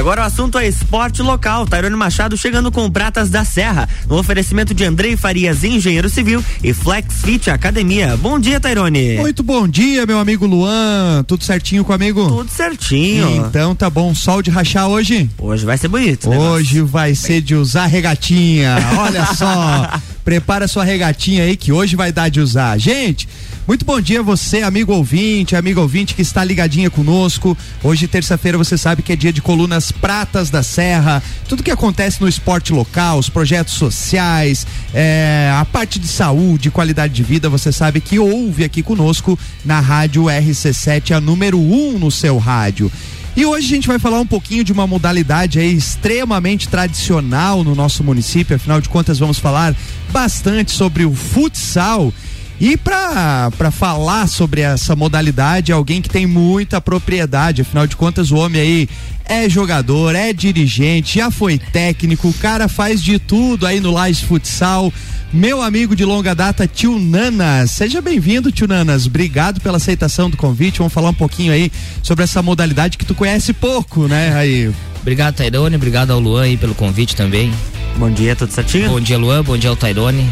agora 0.00 0.22
o 0.22 0.24
assunto 0.24 0.58
é 0.58 0.66
esporte 0.66 1.20
local. 1.20 1.66
Tairone 1.66 1.94
Machado 1.94 2.34
chegando 2.34 2.72
com 2.72 2.90
Pratas 2.90 3.28
da 3.28 3.44
Serra. 3.44 3.86
No 4.08 4.16
oferecimento 4.18 4.72
de 4.72 4.82
Andrei 4.82 5.14
Farias, 5.14 5.62
engenheiro 5.62 6.08
civil, 6.08 6.42
e 6.64 6.72
Flex 6.72 7.20
Fit 7.20 7.50
Academia. 7.50 8.16
Bom 8.16 8.38
dia, 8.38 8.58
Tairone. 8.58 9.18
Muito 9.18 9.42
bom 9.42 9.68
dia, 9.68 10.06
meu 10.06 10.18
amigo 10.18 10.46
Luan. 10.46 11.22
Tudo 11.26 11.44
certinho 11.44 11.84
com 11.84 11.92
amigo? 11.92 12.26
Tudo 12.26 12.50
certinho. 12.50 13.46
Então 13.46 13.74
tá 13.74 13.90
bom. 13.90 14.14
Sol 14.14 14.40
de 14.40 14.50
rachar 14.50 14.88
hoje? 14.88 15.28
Hoje 15.36 15.66
vai 15.66 15.76
ser 15.76 15.88
bonito. 15.88 16.30
Hoje 16.30 16.76
negócio. 16.76 16.86
vai 16.86 17.14
ser 17.14 17.42
de 17.42 17.54
usar 17.54 17.84
regatinha. 17.84 18.76
Olha 18.98 19.26
só. 19.34 20.00
Prepara 20.24 20.66
sua 20.66 20.84
regatinha 20.84 21.44
aí 21.44 21.56
que 21.56 21.72
hoje 21.72 21.94
vai 21.94 22.10
dar 22.10 22.30
de 22.30 22.40
usar. 22.40 22.78
Gente, 22.78 23.28
muito 23.66 23.84
bom 23.84 24.00
dia 24.00 24.22
você, 24.22 24.62
amigo 24.62 24.92
ouvinte, 24.92 25.54
amigo 25.54 25.80
ouvinte 25.80 26.14
que 26.14 26.22
está 26.22 26.42
ligadinha 26.42 26.90
conosco. 26.90 27.56
Hoje, 27.82 28.08
terça-feira, 28.08 28.58
você 28.58 28.76
sabe 28.76 29.02
que 29.02 29.12
é 29.12 29.16
dia 29.16 29.32
de 29.32 29.40
colunas 29.40 29.92
Pratas 29.92 30.50
da 30.50 30.62
Serra. 30.62 31.22
Tudo 31.48 31.62
que 31.62 31.70
acontece 31.70 32.20
no 32.20 32.28
esporte 32.28 32.72
local, 32.72 33.18
os 33.18 33.28
projetos 33.28 33.74
sociais, 33.74 34.66
é, 34.92 35.52
a 35.54 35.64
parte 35.64 35.98
de 35.98 36.08
saúde, 36.08 36.70
qualidade 36.70 37.12
de 37.12 37.22
vida, 37.22 37.48
você 37.48 37.70
sabe 37.70 38.00
que 38.00 38.18
ouve 38.18 38.64
aqui 38.64 38.82
conosco 38.82 39.38
na 39.64 39.80
rádio 39.80 40.24
RC7, 40.24 41.12
a 41.12 41.20
número 41.20 41.58
1 41.58 41.94
um 41.94 41.98
no 41.98 42.10
seu 42.10 42.38
rádio. 42.38 42.90
E 43.36 43.46
hoje 43.46 43.66
a 43.66 43.70
gente 43.76 43.86
vai 43.88 43.98
falar 43.98 44.20
um 44.20 44.26
pouquinho 44.26 44.64
de 44.64 44.72
uma 44.72 44.86
modalidade 44.86 45.60
aí 45.60 45.72
extremamente 45.72 46.68
tradicional 46.68 47.62
no 47.62 47.74
nosso 47.76 48.02
município, 48.02 48.56
afinal 48.56 48.80
de 48.80 48.88
contas 48.88 49.18
vamos 49.18 49.38
falar 49.38 49.74
bastante 50.10 50.72
sobre 50.72 51.04
o 51.04 51.14
futsal. 51.14 52.12
E 52.60 52.76
para 52.76 53.70
falar 53.72 54.26
sobre 54.26 54.60
essa 54.60 54.94
modalidade, 54.94 55.72
alguém 55.72 56.02
que 56.02 56.10
tem 56.10 56.26
muita 56.26 56.78
propriedade, 56.78 57.62
afinal 57.62 57.86
de 57.86 57.96
contas 57.96 58.30
o 58.30 58.36
homem 58.36 58.60
aí 58.60 58.88
é 59.24 59.48
jogador, 59.48 60.14
é 60.14 60.30
dirigente, 60.32 61.18
já 61.18 61.30
foi 61.30 61.56
técnico, 61.56 62.28
o 62.28 62.34
cara 62.34 62.68
faz 62.68 63.02
de 63.02 63.18
tudo 63.18 63.66
aí 63.66 63.80
no 63.80 63.90
Lais 63.90 64.20
Futsal. 64.20 64.92
Meu 65.32 65.62
amigo 65.62 65.96
de 65.96 66.04
longa 66.04 66.34
data, 66.34 66.66
tio 66.66 66.98
Nanas. 66.98 67.70
Seja 67.70 68.02
bem-vindo, 68.02 68.50
tio 68.50 68.66
Nanas. 68.66 69.06
Obrigado 69.06 69.60
pela 69.60 69.76
aceitação 69.76 70.28
do 70.28 70.36
convite. 70.36 70.78
Vamos 70.78 70.92
falar 70.92 71.10
um 71.10 71.14
pouquinho 71.14 71.52
aí 71.52 71.70
sobre 72.02 72.24
essa 72.24 72.42
modalidade 72.42 72.98
que 72.98 73.06
tu 73.06 73.14
conhece 73.14 73.52
pouco, 73.52 74.08
né, 74.08 74.34
aí? 74.34 74.70
Obrigado, 75.00 75.36
Tairone. 75.36 75.76
Obrigado 75.76 76.10
ao 76.10 76.20
Luan 76.20 76.42
aí 76.42 76.56
pelo 76.56 76.74
convite 76.74 77.16
também. 77.16 77.52
Bom 77.96 78.10
dia, 78.10 78.34
tudo 78.36 78.52
certinho? 78.52 78.90
Bom 78.90 79.00
dia, 79.00 79.16
Luan. 79.16 79.42
Bom 79.44 79.56
dia 79.56 79.70
ao 79.70 79.76
Tairone. 79.76 80.28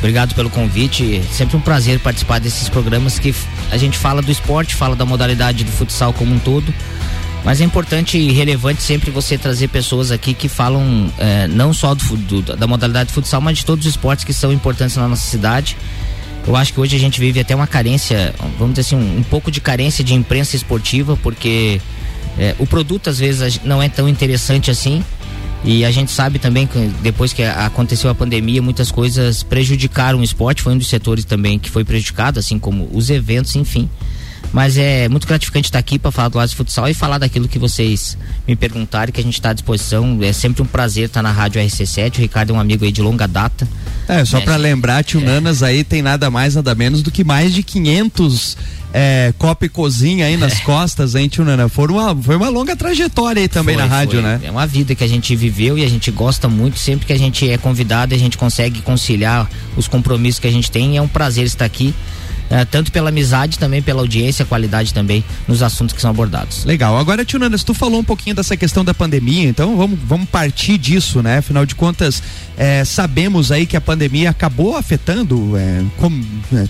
Obrigado 0.00 0.34
pelo 0.34 0.50
convite. 0.50 1.22
Sempre 1.32 1.56
um 1.56 1.60
prazer 1.60 2.00
participar 2.00 2.40
desses 2.40 2.68
programas 2.68 3.18
que 3.18 3.32
a 3.70 3.76
gente 3.76 3.96
fala 3.96 4.20
do 4.20 4.30
esporte, 4.30 4.74
fala 4.74 4.96
da 4.96 5.06
modalidade 5.06 5.62
do 5.62 5.70
futsal 5.70 6.12
como 6.12 6.34
um 6.34 6.38
todo 6.38 6.74
mas 7.44 7.60
é 7.60 7.64
importante 7.64 8.18
e 8.18 8.32
relevante 8.32 8.82
sempre 8.82 9.10
você 9.10 9.38
trazer 9.38 9.68
pessoas 9.68 10.10
aqui 10.10 10.34
que 10.34 10.48
falam 10.48 11.10
é, 11.18 11.46
não 11.46 11.72
só 11.72 11.94
do, 11.94 12.16
do, 12.16 12.42
da 12.56 12.66
modalidade 12.66 13.08
de 13.08 13.14
futsal, 13.14 13.40
mas 13.40 13.58
de 13.58 13.64
todos 13.64 13.86
os 13.86 13.90
esportes 13.90 14.24
que 14.24 14.32
são 14.32 14.52
importantes 14.52 14.96
na 14.96 15.08
nossa 15.08 15.26
cidade. 15.26 15.76
Eu 16.46 16.54
acho 16.56 16.72
que 16.72 16.80
hoje 16.80 16.96
a 16.96 16.98
gente 16.98 17.18
vive 17.18 17.40
até 17.40 17.54
uma 17.54 17.66
carência, 17.66 18.34
vamos 18.58 18.74
dizer 18.74 18.94
assim, 18.94 18.96
um, 18.96 19.18
um 19.18 19.22
pouco 19.22 19.50
de 19.50 19.60
carência 19.60 20.04
de 20.04 20.14
imprensa 20.14 20.54
esportiva, 20.56 21.16
porque 21.22 21.80
é, 22.38 22.54
o 22.58 22.66
produto 22.66 23.08
às 23.08 23.18
vezes 23.18 23.60
não 23.64 23.82
é 23.82 23.88
tão 23.88 24.08
interessante 24.08 24.70
assim. 24.70 25.02
E 25.62 25.84
a 25.84 25.90
gente 25.90 26.10
sabe 26.10 26.38
também 26.38 26.66
que 26.66 26.78
depois 27.02 27.32
que 27.32 27.42
aconteceu 27.42 28.08
a 28.10 28.14
pandemia, 28.14 28.62
muitas 28.62 28.90
coisas 28.90 29.42
prejudicaram 29.42 30.20
o 30.20 30.24
esporte, 30.24 30.62
foi 30.62 30.72
um 30.72 30.78
dos 30.78 30.88
setores 30.88 31.24
também 31.24 31.58
que 31.58 31.70
foi 31.70 31.84
prejudicado, 31.84 32.38
assim 32.38 32.58
como 32.58 32.88
os 32.92 33.10
eventos, 33.10 33.54
enfim. 33.56 33.88
Mas 34.52 34.76
é 34.76 35.08
muito 35.08 35.28
gratificante 35.28 35.68
estar 35.68 35.78
aqui 35.78 35.98
para 35.98 36.10
falar 36.10 36.28
do 36.28 36.44
de 36.44 36.56
futsal 36.56 36.88
e 36.88 36.94
falar 36.94 37.18
daquilo 37.18 37.46
que 37.46 37.58
vocês 37.58 38.18
me 38.48 38.56
perguntaram, 38.56 39.12
que 39.12 39.20
a 39.20 39.24
gente 39.24 39.34
está 39.34 39.50
à 39.50 39.52
disposição. 39.52 40.18
É 40.22 40.32
sempre 40.32 40.60
um 40.62 40.66
prazer 40.66 41.04
estar 41.04 41.22
na 41.22 41.30
Rádio 41.30 41.62
RC7. 41.62 42.18
O 42.18 42.20
Ricardo 42.20 42.52
é 42.52 42.56
um 42.56 42.60
amigo 42.60 42.84
aí 42.84 42.90
de 42.90 43.00
longa 43.00 43.28
data. 43.28 43.68
É, 44.08 44.24
só 44.24 44.38
né? 44.38 44.44
para 44.44 44.56
lembrar, 44.56 45.04
tio 45.04 45.20
é. 45.20 45.24
Nanas 45.24 45.62
aí 45.62 45.84
tem 45.84 46.02
nada 46.02 46.30
mais, 46.30 46.56
nada 46.56 46.74
menos 46.74 47.00
do 47.00 47.12
que 47.12 47.22
mais 47.22 47.54
de 47.54 47.62
500 47.62 48.56
é, 48.92 49.32
copa 49.38 49.66
e 49.66 49.68
cozinha 49.68 50.26
aí 50.26 50.36
nas 50.36 50.60
é. 50.60 50.62
costas, 50.62 51.14
hein, 51.14 51.28
tio 51.28 51.44
Nana? 51.44 51.68
Foi 51.68 51.86
uma, 51.88 52.14
foi 52.14 52.36
uma 52.36 52.48
longa 52.48 52.74
trajetória 52.74 53.40
aí 53.42 53.48
também 53.48 53.76
foi, 53.76 53.84
na 53.84 53.88
rádio, 53.88 54.20
foi. 54.20 54.22
né? 54.22 54.40
É 54.42 54.50
uma 54.50 54.66
vida 54.66 54.94
que 54.94 55.04
a 55.04 55.08
gente 55.08 55.34
viveu 55.36 55.78
e 55.78 55.84
a 55.84 55.88
gente 55.88 56.10
gosta 56.10 56.48
muito. 56.48 56.78
Sempre 56.78 57.06
que 57.06 57.12
a 57.12 57.18
gente 57.18 57.48
é 57.48 57.56
convidado, 57.56 58.14
a 58.14 58.18
gente 58.18 58.36
consegue 58.36 58.82
conciliar 58.82 59.48
os 59.76 59.86
compromissos 59.86 60.40
que 60.40 60.46
a 60.46 60.52
gente 60.52 60.70
tem. 60.70 60.96
é 60.96 61.02
um 61.02 61.08
prazer 61.08 61.46
estar 61.46 61.64
aqui 61.64 61.94
é, 62.50 62.64
tanto 62.64 62.90
pela 62.90 63.10
amizade, 63.10 63.58
também 63.58 63.80
pela 63.80 64.00
audiência, 64.00 64.44
qualidade 64.44 64.92
também 64.92 65.24
nos 65.46 65.62
assuntos 65.62 65.94
que 65.94 66.02
são 66.02 66.10
abordados. 66.10 66.64
Legal. 66.64 66.98
Agora, 66.98 67.24
Tio 67.24 67.38
Nandas, 67.38 67.62
tu 67.62 67.72
falou 67.72 68.00
um 68.00 68.04
pouquinho 68.04 68.34
dessa 68.34 68.56
questão 68.56 68.84
da 68.84 68.92
pandemia, 68.92 69.48
então 69.48 69.76
vamos, 69.76 69.98
vamos 70.04 70.28
partir 70.28 70.76
disso, 70.76 71.22
né? 71.22 71.38
Afinal 71.38 71.64
de 71.64 71.76
contas, 71.76 72.20
é, 72.56 72.84
sabemos 72.84 73.52
aí 73.52 73.66
que 73.66 73.76
a 73.76 73.80
pandemia 73.80 74.30
acabou 74.30 74.76
afetando 74.76 75.56
é, 75.56 75.84
com, 75.96 76.20
é, 76.52 76.66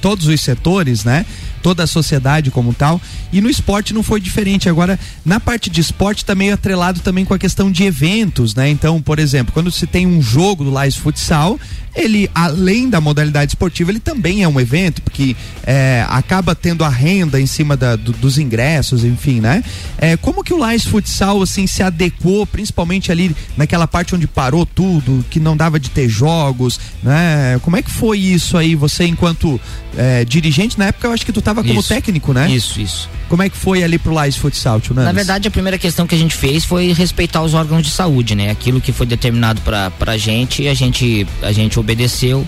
todos 0.00 0.28
os 0.28 0.40
setores, 0.40 1.04
né? 1.04 1.26
Toda 1.64 1.82
a 1.82 1.86
sociedade 1.86 2.50
como 2.50 2.74
tal. 2.74 3.00
E 3.32 3.40
no 3.40 3.48
esporte 3.48 3.94
não 3.94 4.02
foi 4.02 4.20
diferente. 4.20 4.68
Agora, 4.68 5.00
na 5.24 5.40
parte 5.40 5.70
de 5.70 5.80
esporte 5.80 6.18
está 6.18 6.34
meio 6.34 6.52
atrelado 6.52 7.00
também 7.00 7.24
com 7.24 7.32
a 7.32 7.38
questão 7.38 7.72
de 7.72 7.84
eventos, 7.84 8.54
né? 8.54 8.68
Então, 8.68 9.00
por 9.00 9.18
exemplo, 9.18 9.54
quando 9.54 9.72
se 9.72 9.86
tem 9.86 10.06
um 10.06 10.20
jogo 10.20 10.62
do 10.62 10.70
Lais 10.70 10.94
Futsal, 10.94 11.58
ele, 11.96 12.28
além 12.34 12.90
da 12.90 13.00
modalidade 13.00 13.52
esportiva, 13.52 13.90
ele 13.90 14.00
também 14.00 14.42
é 14.42 14.48
um 14.48 14.60
evento, 14.60 15.00
porque 15.00 15.34
é, 15.64 16.04
acaba 16.08 16.54
tendo 16.54 16.84
a 16.84 16.88
renda 16.88 17.40
em 17.40 17.46
cima 17.46 17.76
da, 17.76 17.96
do, 17.96 18.12
dos 18.12 18.36
ingressos, 18.36 19.04
enfim, 19.04 19.40
né? 19.40 19.64
É, 19.96 20.16
como 20.16 20.42
que 20.44 20.52
o 20.52 20.58
Lais 20.58 20.84
Futsal, 20.84 21.40
assim, 21.40 21.66
se 21.66 21.82
adequou, 21.82 22.46
principalmente 22.46 23.10
ali 23.10 23.34
naquela 23.56 23.86
parte 23.86 24.14
onde 24.14 24.26
parou 24.26 24.66
tudo, 24.66 25.24
que 25.30 25.40
não 25.40 25.56
dava 25.56 25.80
de 25.80 25.88
ter 25.88 26.08
jogos, 26.08 26.78
né? 27.02 27.58
Como 27.62 27.76
é 27.76 27.82
que 27.82 27.90
foi 27.90 28.18
isso 28.18 28.58
aí, 28.58 28.74
você 28.74 29.06
enquanto 29.06 29.58
é, 29.96 30.24
dirigente, 30.24 30.78
na 30.78 30.86
época 30.86 31.06
eu 31.06 31.12
acho 31.12 31.24
que 31.24 31.32
tu 31.32 31.38
estava 31.54 31.66
como 31.66 31.80
isso, 31.80 31.88
técnico, 31.88 32.32
né? 32.32 32.50
Isso, 32.50 32.80
isso. 32.80 33.08
Como 33.28 33.42
é 33.42 33.48
que 33.48 33.56
foi 33.56 33.82
ali 33.82 33.98
pro 33.98 34.12
Lais 34.12 34.36
Futsal, 34.36 34.80
tio 34.80 34.94
Na 34.94 35.12
verdade, 35.12 35.48
a 35.48 35.50
primeira 35.50 35.78
questão 35.78 36.06
que 36.06 36.14
a 36.14 36.18
gente 36.18 36.34
fez 36.34 36.64
foi 36.64 36.92
respeitar 36.92 37.42
os 37.42 37.54
órgãos 37.54 37.82
de 37.82 37.90
saúde, 37.90 38.34
né? 38.34 38.50
Aquilo 38.50 38.80
que 38.80 38.92
foi 38.92 39.06
determinado 39.06 39.60
pra, 39.62 39.90
pra 39.90 40.16
gente, 40.16 40.66
a 40.68 40.74
gente, 40.74 41.26
a 41.42 41.52
gente 41.52 41.78
obedeceu. 41.78 42.46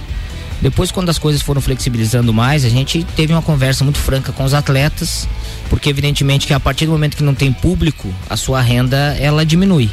Depois, 0.61 0.91
quando 0.91 1.11
as 1.11 1.19
coisas 1.19 1.43
foram 1.43 1.61
flexibilizando 1.61 2.33
mais, 2.33 2.65
a 2.65 2.69
gente 2.69 3.05
teve 3.15 3.33
uma 3.33 3.43
conversa 3.43 3.85
muito 3.85 3.99
franca 3.99 4.33
com 4.33 4.43
os 4.43 4.55
atletas, 4.55 5.29
porque 5.69 5.89
evidentemente 5.89 6.47
que 6.47 6.55
a 6.55 6.61
partir 6.61 6.87
do 6.87 6.93
momento 6.93 7.17
que 7.17 7.23
não 7.23 7.35
tem 7.35 7.53
público, 7.53 8.13
a 8.29 8.37
sua 8.37 8.61
renda 8.61 8.97
ela 9.21 9.45
diminui. 9.45 9.91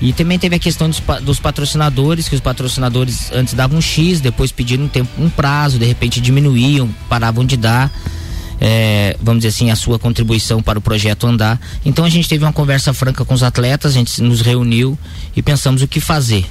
E 0.00 0.12
também 0.12 0.38
teve 0.38 0.54
a 0.54 0.58
questão 0.58 0.88
dos, 0.88 1.02
dos, 1.22 1.40
patrocinadores, 1.40 2.28
que 2.28 2.34
os 2.34 2.40
patrocinadores 2.40 3.32
antes 3.32 3.54
davam 3.54 3.78
um 3.78 3.80
X, 3.80 4.20
depois 4.20 4.52
pediram 4.52 4.84
um 4.84 4.88
tempo, 4.88 5.10
um 5.18 5.28
prazo, 5.28 5.78
de 5.78 5.84
repente 5.84 6.20
diminuíam, 6.20 6.88
paravam 7.08 7.44
de 7.44 7.56
dar. 7.56 7.90
É, 8.60 9.16
vamos 9.22 9.42
dizer 9.42 9.54
assim, 9.54 9.70
a 9.70 9.76
sua 9.76 9.98
contribuição 9.98 10.62
para 10.62 10.78
o 10.78 10.82
projeto 10.82 11.26
andar. 11.26 11.60
Então 11.84 12.04
a 12.04 12.08
gente 12.08 12.28
teve 12.28 12.44
uma 12.44 12.52
conversa 12.52 12.92
franca 12.92 13.24
com 13.24 13.34
os 13.34 13.42
atletas, 13.42 13.92
a 13.92 13.94
gente 13.94 14.20
nos 14.22 14.40
reuniu 14.40 14.98
e 15.36 15.42
pensamos 15.42 15.82
o 15.82 15.88
que 15.88 16.00
fazer. 16.00 16.44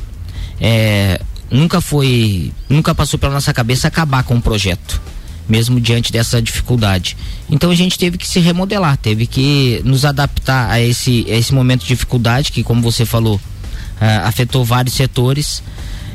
É, 0.60 1.20
nunca 1.52 1.82
foi, 1.82 2.52
nunca 2.70 2.96
passou 2.96 3.20
pela 3.20 3.34
nossa 3.34 3.54
cabeça 3.54 3.88
acabar 3.88 4.24
com 4.24 4.36
o 4.36 4.42
projeto 4.42 5.02
mesmo 5.48 5.80
diante 5.80 6.12
dessa 6.12 6.42
dificuldade. 6.42 7.16
Então 7.50 7.72
a 7.72 7.76
gente 7.76 7.98
teve 7.98 8.18
que 8.18 8.28
se 8.28 8.40
remodelar, 8.40 8.98
teve 8.98 9.26
que 9.26 9.82
nos 9.86 10.04
adaptar 10.04 10.70
a 10.70 10.82
esse, 10.82 11.26
a 11.30 11.36
esse 11.36 11.54
momento 11.54 11.82
de 11.82 11.88
dificuldade 11.88 12.52
que, 12.52 12.64
como 12.64 12.82
você 12.82 13.06
falou, 13.06 13.36
uh, 13.36 14.26
afetou 14.26 14.66
vários 14.66 14.94
setores. 14.96 15.64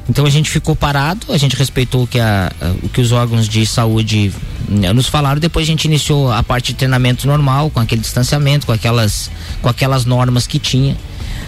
Então 0.09 0.27
a 0.27 0.31
gente 0.31 0.51
ficou 0.51 0.75
parado, 0.75 1.33
a 1.33 1.39
gente 1.39 1.57
respeitou 1.57 2.07
que 2.07 2.19
a, 2.19 2.53
o 2.83 2.89
que 2.89 3.01
os 3.01 3.13
órgãos 3.13 3.49
de 3.49 3.65
saúde 3.65 4.33
né, 4.69 4.93
nos 4.93 5.07
falaram. 5.07 5.41
Depois 5.41 5.65
a 5.65 5.71
gente 5.71 5.85
iniciou 5.85 6.31
a 6.31 6.43
parte 6.43 6.73
de 6.73 6.75
treinamento 6.75 7.27
normal, 7.27 7.71
com 7.71 7.81
aquele 7.81 8.01
distanciamento, 8.01 8.67
com 8.67 8.73
aquelas, 8.73 9.31
com 9.61 9.69
aquelas 9.69 10.05
normas 10.05 10.47
que 10.47 10.59
tinha, 10.59 10.97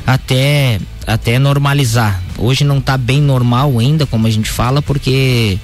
até, 0.06 0.78
até 1.06 1.38
normalizar. 1.38 2.22
Hoje 2.38 2.64
não 2.64 2.78
está 2.78 2.96
bem 2.96 3.20
normal 3.20 3.78
ainda, 3.78 4.06
como 4.06 4.26
a 4.26 4.30
gente 4.30 4.50
fala, 4.50 4.80
porque 4.80 5.58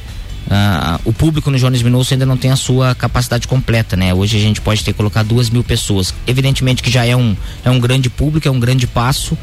Uh, 0.50 0.98
o 1.04 1.12
público 1.12 1.48
no 1.48 1.56
Jones 1.56 1.80
Minosso 1.80 2.12
ainda 2.12 2.26
não 2.26 2.36
tem 2.36 2.50
a 2.50 2.56
sua 2.56 2.92
capacidade 2.92 3.46
completa, 3.46 3.96
né? 3.96 4.12
Hoje 4.12 4.36
a 4.36 4.40
gente 4.40 4.60
pode 4.60 4.82
ter 4.82 4.92
colocar 4.92 5.22
duas 5.22 5.48
mil 5.48 5.62
pessoas. 5.62 6.12
Evidentemente 6.26 6.82
que 6.82 6.90
já 6.90 7.06
é 7.06 7.14
um, 7.14 7.36
é 7.64 7.70
um 7.70 7.78
grande 7.78 8.10
público, 8.10 8.48
é 8.48 8.50
um 8.50 8.58
grande 8.58 8.84
passo. 8.84 9.38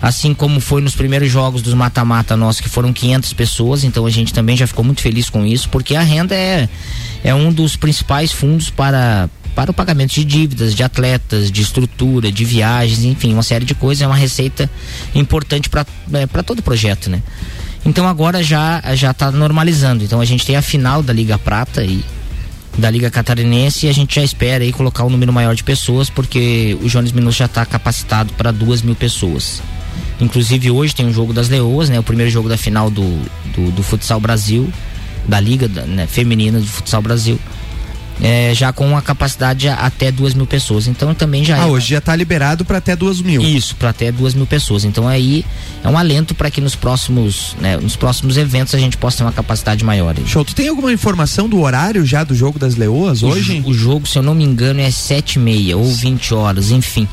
Assim 0.00 0.32
como 0.32 0.60
foi 0.60 0.80
nos 0.80 0.94
primeiros 0.94 1.30
jogos 1.30 1.60
dos 1.60 1.74
mata-mata 1.74 2.36
nossos, 2.36 2.60
que 2.60 2.68
foram 2.68 2.92
500 2.92 3.32
pessoas, 3.32 3.84
então 3.84 4.06
a 4.06 4.10
gente 4.10 4.32
também 4.32 4.56
já 4.56 4.66
ficou 4.66 4.84
muito 4.84 5.00
feliz 5.00 5.28
com 5.28 5.44
isso, 5.44 5.68
porque 5.68 5.96
a 5.96 6.02
renda 6.02 6.36
é, 6.36 6.68
é 7.24 7.34
um 7.34 7.52
dos 7.52 7.74
principais 7.74 8.30
fundos 8.30 8.70
para, 8.70 9.28
para 9.56 9.72
o 9.72 9.74
pagamento 9.74 10.14
de 10.14 10.24
dívidas, 10.24 10.72
de 10.72 10.84
atletas, 10.84 11.50
de 11.50 11.62
estrutura, 11.62 12.30
de 12.30 12.44
viagens, 12.44 13.02
enfim, 13.04 13.32
uma 13.32 13.42
série 13.42 13.64
de 13.64 13.74
coisas. 13.74 14.02
É 14.02 14.06
uma 14.06 14.14
receita 14.14 14.70
importante 15.14 15.68
para 15.68 15.84
é, 16.12 16.26
todo 16.44 16.60
o 16.60 16.62
projeto, 16.62 17.10
né? 17.10 17.20
Então 17.84 18.06
agora 18.06 18.42
já 18.42 18.80
já 18.94 19.10
está 19.10 19.32
normalizando. 19.32 20.04
Então 20.04 20.20
a 20.20 20.24
gente 20.24 20.46
tem 20.46 20.54
a 20.54 20.62
final 20.62 21.02
da 21.02 21.12
Liga 21.12 21.36
Prata 21.38 21.82
e 21.82 22.04
da 22.76 22.88
Liga 22.88 23.10
Catarinense 23.10 23.86
e 23.86 23.88
a 23.88 23.92
gente 23.92 24.14
já 24.14 24.22
espera 24.22 24.62
aí 24.62 24.72
colocar 24.72 25.04
um 25.04 25.10
número 25.10 25.32
maior 25.32 25.54
de 25.54 25.64
pessoas, 25.64 26.08
porque 26.08 26.78
o 26.80 26.88
Jones 26.88 27.10
Minuto 27.10 27.34
já 27.34 27.46
está 27.46 27.66
capacitado 27.66 28.32
para 28.34 28.52
duas 28.52 28.82
mil 28.82 28.94
pessoas. 28.94 29.60
Inclusive 30.20 30.70
hoje 30.70 30.94
tem 30.94 31.06
um 31.06 31.12
jogo 31.12 31.32
das 31.32 31.48
Leoas, 31.48 31.88
né? 31.88 31.98
O 31.98 32.02
primeiro 32.02 32.30
jogo 32.30 32.48
da 32.48 32.56
final 32.56 32.90
do, 32.90 33.02
do, 33.54 33.70
do 33.70 33.82
Futsal 33.82 34.20
Brasil, 34.20 34.72
da 35.26 35.38
Liga 35.38 35.68
né, 35.68 36.06
Feminina 36.06 36.60
de 36.60 36.66
Futsal 36.66 37.02
Brasil 37.02 37.38
é, 38.20 38.52
já 38.54 38.72
com 38.72 38.86
uma 38.86 39.00
capacidade 39.00 39.68
até 39.68 40.10
duas 40.10 40.34
mil 40.34 40.46
pessoas. 40.46 40.86
Então 40.86 41.14
também 41.14 41.44
já 41.44 41.56
ah, 41.62 41.66
é. 41.66 41.66
hoje 41.66 41.90
já 41.90 41.98
está 41.98 42.14
liberado 42.14 42.64
para 42.64 42.78
até 42.78 42.96
duas 42.96 43.20
mil. 43.20 43.42
Isso, 43.42 43.76
para 43.76 43.90
até 43.90 44.10
duas 44.10 44.34
mil 44.34 44.46
pessoas. 44.46 44.84
Então 44.84 45.06
aí 45.06 45.44
é 45.82 45.88
um 45.88 45.96
alento 45.96 46.34
para 46.34 46.50
que 46.50 46.60
nos 46.60 46.74
próximos, 46.74 47.56
né, 47.60 47.76
nos 47.76 47.96
próximos 47.96 48.36
eventos 48.36 48.74
a 48.74 48.78
gente 48.78 48.96
possa 48.96 49.18
ter 49.18 49.24
uma 49.24 49.32
capacidade 49.32 49.84
maior. 49.84 50.14
Show. 50.26 50.44
Tu 50.44 50.54
tem 50.54 50.68
alguma 50.68 50.92
informação 50.92 51.48
do 51.48 51.60
horário 51.60 52.04
já 52.04 52.24
do 52.24 52.34
jogo 52.34 52.58
das 52.58 52.76
Leoas 52.76 53.22
hoje? 53.22 53.62
O, 53.64 53.70
o 53.70 53.74
jogo, 53.74 54.06
se 54.06 54.18
eu 54.18 54.22
não 54.22 54.34
me 54.34 54.44
engano, 54.44 54.80
é 54.80 54.90
sete 54.90 55.34
e 55.34 55.38
meia 55.38 55.76
ou 55.76 55.84
vinte 55.84 56.34
horas, 56.34 56.70
enfim. 56.70 57.06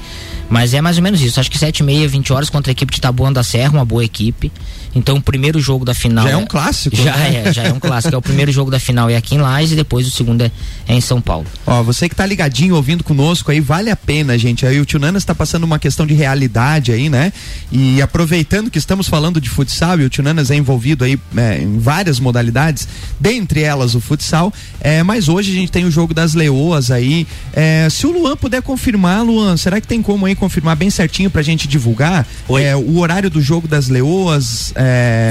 Mas 0.50 0.74
é 0.74 0.82
mais 0.82 0.98
ou 0.98 1.04
menos 1.04 1.22
isso. 1.22 1.40
Acho 1.40 1.50
que 1.50 1.58
sete 1.58 1.80
e 1.80 1.84
meia, 1.84 2.08
20 2.08 2.32
horas 2.32 2.50
contra 2.50 2.72
a 2.72 2.74
equipe 2.74 2.94
de 2.94 3.02
Taboão 3.02 3.34
da 3.34 3.44
Serra, 3.44 3.74
uma 3.74 3.86
boa 3.86 4.04
equipe. 4.04 4.52
Então 4.96 5.18
o 5.18 5.22
primeiro 5.22 5.60
jogo 5.60 5.84
da 5.84 5.94
final. 5.94 6.24
Já 6.24 6.32
é, 6.32 6.34
é 6.34 6.38
um 6.38 6.46
clássico. 6.46 6.96
Já 6.96 7.18
né? 7.18 7.44
é, 7.46 7.54
já 7.54 7.64
é 7.64 7.74
um 7.74 7.80
clássico. 7.80 8.16
é 8.16 8.18
o 8.18 8.22
primeiro 8.22 8.52
jogo 8.52 8.72
da 8.72 8.80
final 8.80 9.10
é 9.10 9.18
aqui 9.18 9.36
em 9.36 9.40
Lages 9.40 9.74
e 9.74 9.76
depois 9.76 10.08
o 10.08 10.12
segundo 10.12 10.42
é, 10.42 10.52
é, 10.88 10.96
em 10.96 11.02
São 11.02 11.20
Paulo. 11.20 11.46
Ó, 11.68 11.84
você 11.84 12.08
que 12.08 12.16
tá 12.16 12.26
ligadinho, 12.26 12.76
ouvindo 12.76 13.04
conosco 13.04 13.52
aí, 13.52 13.60
vale 13.60 13.90
a 13.90 13.96
pena, 13.96 14.38
gente. 14.38 14.66
Aí 14.66 14.80
o 14.80 14.86
Tio 14.86 14.98
Nanas 14.98 15.26
tá 15.26 15.36
passando 15.36 15.66
uma 15.66 15.78
questão 15.78 16.08
de 16.08 16.14
realidade 16.14 16.94
aí, 16.94 17.10
né? 17.10 17.34
E 17.72 18.02
aproveitando 18.02 18.72
que 18.72 18.78
estamos 18.78 19.08
falando 19.08 19.42
de 19.42 19.50
futsal 19.50 20.00
e 20.00 20.06
o 20.06 20.10
Tio 20.10 20.24
Nanas 20.24 20.50
é 20.50 20.56
envolvido 20.56 21.04
aí 21.04 21.20
é, 21.36 21.62
em 21.62 21.78
várias 21.78 22.20
modalidades, 22.20 22.88
dentre 23.20 23.62
elas 23.62 23.96
o 23.96 24.00
futsal. 24.00 24.54
É, 24.80 25.04
mas 25.04 25.28
hoje 25.28 25.52
a 25.52 25.56
gente 25.56 25.72
tem 25.72 25.84
o 25.84 25.92
jogo 25.92 26.14
das 26.14 26.34
leoas 26.34 26.90
aí. 26.90 27.28
É, 27.52 27.88
se 27.90 28.08
o 28.08 28.12
Luan 28.12 28.38
puder 28.38 28.62
confirmar, 28.62 29.24
Luan, 29.24 29.58
será 29.58 29.82
que 29.82 29.88
tem 29.88 30.02
como 30.02 30.26
aí 30.26 30.36
confirmar 30.36 30.78
bem 30.78 30.90
certinho 30.90 31.30
pra 31.30 31.42
gente 31.42 31.68
divulgar? 31.68 32.26
É, 32.50 32.76
o 32.76 33.00
horário 33.00 33.30
do 33.30 33.42
jogo 33.42 33.68
das 33.68 33.90
leoas. 33.90 34.72
É, 34.76 34.85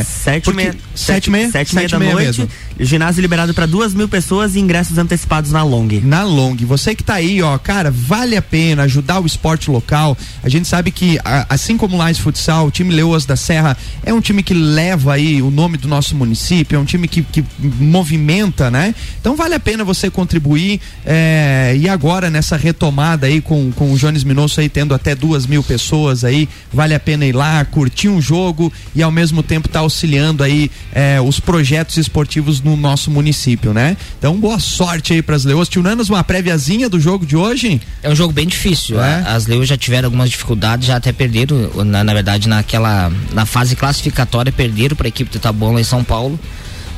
sete, 0.05 0.45
porque, 0.45 0.57
meia, 0.57 0.75
sete, 0.95 1.31
meia, 1.31 1.51
sete, 1.51 1.75
meia 1.75 1.89
da 1.89 1.99
meia 1.99 2.13
noite. 2.13 2.41
Mesmo. 2.41 2.49
Ginásio 2.81 3.21
liberado 3.21 3.55
para 3.55 3.67
duas 3.67 3.95
mil 3.95 4.09
pessoas 4.09 4.57
e 4.57 4.61
ingressos 4.61 4.99
antecipados 4.99 5.53
na 5.53 5.63
Long. 5.63 5.89
Na 6.03 6.25
Long. 6.25 6.57
Você 6.63 6.95
que 6.95 7.05
tá 7.05 7.15
aí, 7.15 7.41
ó, 7.41 7.57
cara, 7.59 7.91
vale 7.91 8.37
a 8.37 8.43
pena 8.43 8.83
ajudar 8.83 9.21
o 9.21 9.27
esporte 9.27 9.71
local. 9.71 10.17
A 10.43 10.49
gente 10.49 10.67
sabe 10.67 10.91
que, 10.91 11.19
assim 11.49 11.77
como 11.77 11.95
o 11.95 11.99
Lais 11.99 12.19
Futsal, 12.19 12.67
o 12.67 12.71
time 12.71 12.93
Leoas 12.93 13.25
da 13.25 13.37
Serra 13.37 13.77
é 14.05 14.13
um 14.13 14.21
time 14.21 14.43
que 14.43 14.55
leva 14.55 15.15
aí 15.15 15.41
o 15.41 15.51
nome 15.51 15.77
do 15.77 15.87
nosso 15.87 16.17
município, 16.17 16.77
é 16.77 16.79
um 16.79 16.85
time 16.85 17.07
que, 17.07 17.23
que 17.23 17.45
movimenta, 17.63 18.71
né? 18.71 18.95
Então 19.21 19.37
vale 19.37 19.55
a 19.55 19.61
pena 19.61 19.85
você 19.85 20.11
contribuir. 20.11 20.81
É, 21.05 21.75
e 21.79 21.89
agora, 21.89 22.31
nessa 22.31 22.57
retomada 22.57 23.27
aí 23.27 23.41
com, 23.41 23.71
com 23.73 23.93
o 23.93 23.97
Jones 23.97 24.25
Minosso 24.25 24.61
aí 24.61 24.69
tendo 24.69 24.95
até 24.95 25.15
duas 25.15 25.47
mil 25.47 25.63
pessoas 25.63 26.25
aí, 26.25 26.49
vale 26.73 26.95
a 26.95 27.01
pena 27.01 27.25
ir 27.25 27.33
lá, 27.33 27.65
curtir 27.65 28.09
um 28.09 28.21
jogo 28.21 28.73
e 28.95 29.03
ao 29.03 29.11
mesmo 29.11 29.34
tempo 29.43 29.67
estar 29.67 29.81
tá 29.81 29.83
auxiliando 29.83 30.43
aí 30.43 30.71
é, 30.93 31.21
os 31.21 31.41
projetos 31.41 31.97
esportivos 31.97 32.61
no 32.61 32.77
nosso 32.77 33.11
município, 33.11 33.73
né? 33.73 33.97
Então, 34.19 34.37
boa 34.37 34.59
sorte 34.59 35.13
aí 35.13 35.23
para 35.23 35.37
as 35.37 35.45
Leoas. 35.45 35.69
Tio 35.69 35.83
Nanas, 35.83 36.09
uma 36.09 36.23
préviazinha 36.25 36.89
do 36.89 37.01
jogo 37.01 37.27
de 37.27 37.37
hoje? 37.37 37.81
É 38.03 38.11
um 38.11 38.15
jogo 38.15 38.33
bem 38.33 38.47
difícil. 38.47 39.01
É? 39.01 39.25
As 39.27 39.47
Leoas 39.47 39.69
já 39.69 39.77
tiveram 39.77 40.07
algumas 40.07 40.31
dificuldades, 40.31 40.87
já 40.87 40.97
até 40.97 41.13
perderam, 41.13 41.85
na, 41.85 42.05
na 42.05 42.15
verdade, 42.15 42.49
naquela 42.49 43.11
na 43.33 43.47
fase 43.47 43.77
classificatória, 43.77 44.53
perderam 44.53 44.97
para 44.97 45.07
a 45.07 45.09
equipe 45.09 45.31
do 45.31 45.39
Tabola 45.39 45.81
em 45.81 45.85
São 45.85 46.05
Paulo. 46.05 46.39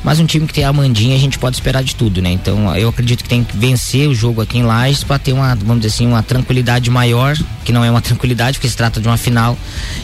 Mas 0.03 0.19
um 0.19 0.25
time 0.25 0.47
que 0.47 0.53
tem 0.53 0.63
a 0.63 0.71
Mandinha, 0.71 1.15
a 1.15 1.19
gente 1.19 1.37
pode 1.37 1.55
esperar 1.55 1.83
de 1.83 1.95
tudo, 1.95 2.21
né? 2.21 2.31
Então 2.31 2.75
eu 2.75 2.89
acredito 2.89 3.23
que 3.23 3.29
tem 3.29 3.43
que 3.43 3.55
vencer 3.57 4.07
o 4.07 4.15
jogo 4.15 4.41
aqui 4.41 4.57
em 4.57 4.63
Lages 4.63 5.03
para 5.03 5.19
ter 5.19 5.33
uma, 5.33 5.55
vamos 5.55 5.81
dizer 5.81 5.95
assim, 5.95 6.07
uma 6.07 6.23
tranquilidade 6.23 6.89
maior, 6.89 7.35
que 7.65 7.71
não 7.71 7.83
é 7.83 7.91
uma 7.91 8.01
tranquilidade, 8.01 8.57
porque 8.57 8.69
se 8.69 8.77
trata 8.77 9.01
de 9.01 9.07
uma 9.07 9.17
final 9.17 9.57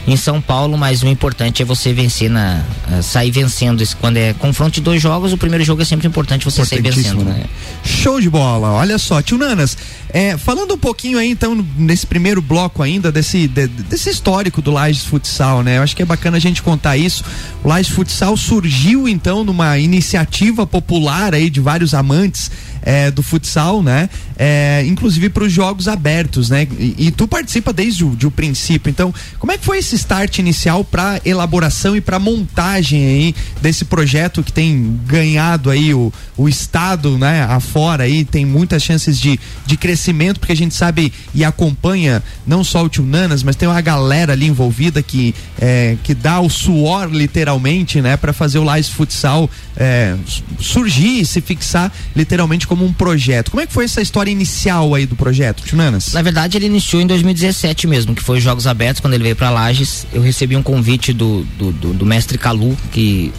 em 0.08 0.18
São 0.18 0.42
Paulo, 0.42 0.78
mas 0.78 1.04
o 1.04 1.08
importante 1.08 1.62
é 1.62 1.66
você 1.66 1.94
vencer 1.94 2.30
na. 2.30 2.64
Uh, 2.92 3.04
sair 3.04 3.32
vencendo. 3.32 3.84
Quando 4.00 4.18
é 4.18 4.34
confronto 4.34 4.72
de 4.72 4.82
dois 4.82 5.02
jogos, 5.02 5.34
o 5.34 5.38
primeiro 5.38 5.64
jogo 5.64 5.82
é 5.82 5.86
sempre 5.86 6.08
importante 6.08 6.46
você 6.46 6.66
sair 6.66 6.82
vencendo, 6.82 7.24
né? 7.24 7.46
Show 7.84 8.20
de 8.20 8.30
bola, 8.30 8.72
olha 8.72 8.98
só, 8.98 9.22
tio 9.22 9.38
Nanas, 9.38 9.78
é, 10.10 10.38
falando 10.38 10.76
um 10.76 10.78
pouquinho 10.78 11.18
aí, 11.18 11.30
então, 11.30 11.66
nesse 11.76 12.06
primeiro 12.06 12.40
bloco 12.40 12.84
ainda, 12.84 13.12
desse, 13.12 13.48
de, 13.48 13.68
desse 13.68 14.12
histórico 14.12 14.62
do 14.62 14.72
Lages 14.72 15.06
Futsal, 15.06 15.64
né? 15.64 15.80
Eu 15.80 15.82
acho 15.82 15.96
que 15.96 16.04
é 16.04 16.06
bacana 16.06 16.38
a 16.38 16.40
gente 16.40 16.62
contar 16.62 16.96
isso. 16.98 17.24
O 17.64 17.68
Lages 17.68 17.92
Futsal 17.92 18.38
surgiu, 18.38 19.08
então, 19.08 19.44
numa 19.44 19.80
iniciativa 19.84 20.66
popular 20.66 21.34
aí 21.34 21.50
de 21.50 21.60
vários 21.60 21.94
amantes 21.94 22.52
é, 22.82 23.12
do 23.12 23.24
futsal, 23.24 23.82
né? 23.82 24.10
É, 24.38 24.84
inclusive 24.88 25.30
para 25.30 25.44
os 25.44 25.52
jogos 25.52 25.88
abertos, 25.88 26.50
né? 26.50 26.68
E, 26.80 27.08
e, 27.08 27.12
tu 27.12 27.28
participa 27.28 27.72
desde 27.72 28.04
o, 28.04 28.16
de 28.16 28.26
o 28.26 28.32
princípio. 28.32 28.90
Então, 28.90 29.14
como 29.38 29.52
é 29.52 29.58
que 29.58 29.66
foi 29.66 29.78
esse 29.78 29.96
start 29.96 30.40
inicial 30.40 30.84
para 30.84 31.22
elaboração 31.24 31.96
e 31.96 32.02
para 32.02 32.18
montagem 32.18 33.06
aí 33.06 33.36
desse 33.62 33.86
projeto 33.86 34.42
que 34.42 34.52
tem 34.52 35.00
ganhado 35.06 35.70
aí 35.70 35.94
o, 35.94 36.12
o 36.36 36.50
estado, 36.50 37.18
né? 37.18 37.44
Afora 37.44 38.06
aí 38.06 38.26
tem 38.26 38.46
muitas 38.46 38.82
chances 38.82 39.20
de, 39.20 39.40
de 39.66 39.78
crescimento 39.78 40.40
porque 40.40 40.54
a 40.54 40.58
gente 40.58 40.74
sabe 40.74 41.14
e 41.34 41.44
acompanha 41.44 42.24
não 42.46 42.64
só 42.64 42.84
o 42.84 42.90
Tio 42.90 43.06
Nanas, 43.06 43.44
mas 43.44 43.56
tem 43.56 43.68
uma 43.68 43.82
galera 43.82 44.34
ali 44.34 44.48
envolvida 44.48 45.04
que 45.04 45.36
é, 45.60 45.96
que 46.04 46.14
dá 46.14 46.40
o 46.40 46.50
suor 46.50 47.10
literalmente, 47.12 48.02
né? 48.02 48.18
Para 48.18 48.34
fazer 48.34 48.60
o 48.60 48.64
Live 48.64 48.90
Futsal 48.90 49.50
é, 49.78 50.16
surgir 50.60 51.22
e 51.22 51.26
se 51.26 51.42
fixar 51.42 51.92
literalmente 52.16 52.68
como 52.68 52.86
um 52.86 52.94
projeto. 52.94 53.52
Como 53.52 53.62
é 53.62 53.68
que 53.68 53.74
foi 53.74 53.86
essa 53.86 54.02
história 54.02 54.23
inicial 54.28 54.94
aí 54.96 55.06
do 55.06 55.16
projeto, 55.16 55.64
Tinanas? 55.64 56.14
Na 56.14 56.22
verdade, 56.22 56.58
ele 56.58 56.66
iniciou 56.66 57.02
em 57.02 57.08
2017 57.08 57.88
mesmo, 57.88 58.16
que 58.16 58.24
foi 58.24 58.38
os 58.38 58.44
Jogos 58.44 58.68
Abertos, 58.68 59.00
quando 59.00 59.14
ele 59.14 59.24
veio 59.24 59.36
para 59.36 59.50
Lages. 59.50 60.06
Eu 60.14 60.22
recebi 60.22 60.56
um 60.56 60.64
convite 60.64 61.14
do, 61.14 61.44
do, 61.58 61.72
do, 61.72 61.94
do 61.94 62.06
mestre 62.06 62.38
Calu, 62.38 62.78
que, 62.92 63.32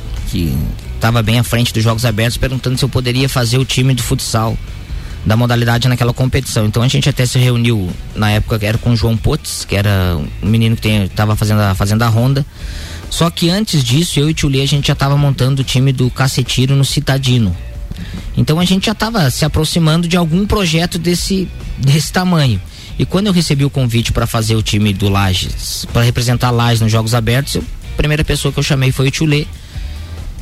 estava 0.94 1.22
bem 1.22 1.38
à 1.38 1.44
frente 1.44 1.72
dos 1.72 1.82
Jogos 1.82 2.04
Abertos, 2.04 2.36
perguntando 2.36 2.78
se 2.78 2.84
eu 2.84 2.88
poderia 2.88 3.28
fazer 3.28 3.58
o 3.58 3.64
time 3.64 3.94
do 3.94 4.02
futsal 4.02 4.56
da 5.24 5.36
modalidade 5.36 5.88
naquela 5.88 6.12
competição. 6.12 6.66
Então 6.66 6.82
a 6.82 6.88
gente 6.88 7.08
até 7.08 7.24
se 7.24 7.38
reuniu 7.38 7.90
na 8.14 8.30
época 8.30 8.58
que 8.58 8.66
era 8.66 8.78
com 8.78 8.90
o 8.90 8.96
João 8.96 9.16
Potts, 9.16 9.64
que 9.64 9.74
era 9.74 10.18
um 10.42 10.46
menino 10.46 10.76
que 10.76 10.88
estava 10.88 11.34
fazendo 11.34 11.60
a, 11.60 11.74
fazendo 11.74 12.02
a 12.02 12.08
ronda. 12.08 12.44
Só 13.10 13.30
que 13.30 13.48
antes 13.48 13.82
disso, 13.82 14.18
eu 14.18 14.28
e 14.28 14.32
o 14.32 14.34
Tio 14.34 14.48
a 14.50 14.66
gente 14.66 14.88
já 14.88 14.92
estava 14.92 15.16
montando 15.16 15.62
o 15.62 15.64
time 15.64 15.92
do 15.92 16.10
Cacetiro 16.10 16.74
no 16.74 16.84
Citadino. 16.84 17.56
Então 18.36 18.58
a 18.58 18.64
gente 18.64 18.86
já 18.86 18.92
estava 18.92 19.30
se 19.30 19.44
aproximando 19.44 20.08
de 20.08 20.16
algum 20.16 20.46
projeto 20.46 20.98
desse, 20.98 21.48
desse 21.78 22.12
tamanho. 22.12 22.60
E 22.98 23.04
quando 23.04 23.26
eu 23.26 23.32
recebi 23.32 23.64
o 23.64 23.70
convite 23.70 24.12
para 24.12 24.26
fazer 24.26 24.54
o 24.54 24.62
time 24.62 24.92
do 24.92 25.08
Lages, 25.08 25.86
para 25.92 26.02
representar 26.02 26.50
Lages 26.50 26.80
nos 26.80 26.92
Jogos 26.92 27.14
Abertos, 27.14 27.56
eu, 27.56 27.64
a 27.92 27.96
primeira 27.96 28.24
pessoa 28.24 28.52
que 28.52 28.58
eu 28.58 28.62
chamei 28.62 28.92
foi 28.92 29.08
o 29.08 29.10
Tchulê. 29.10 29.46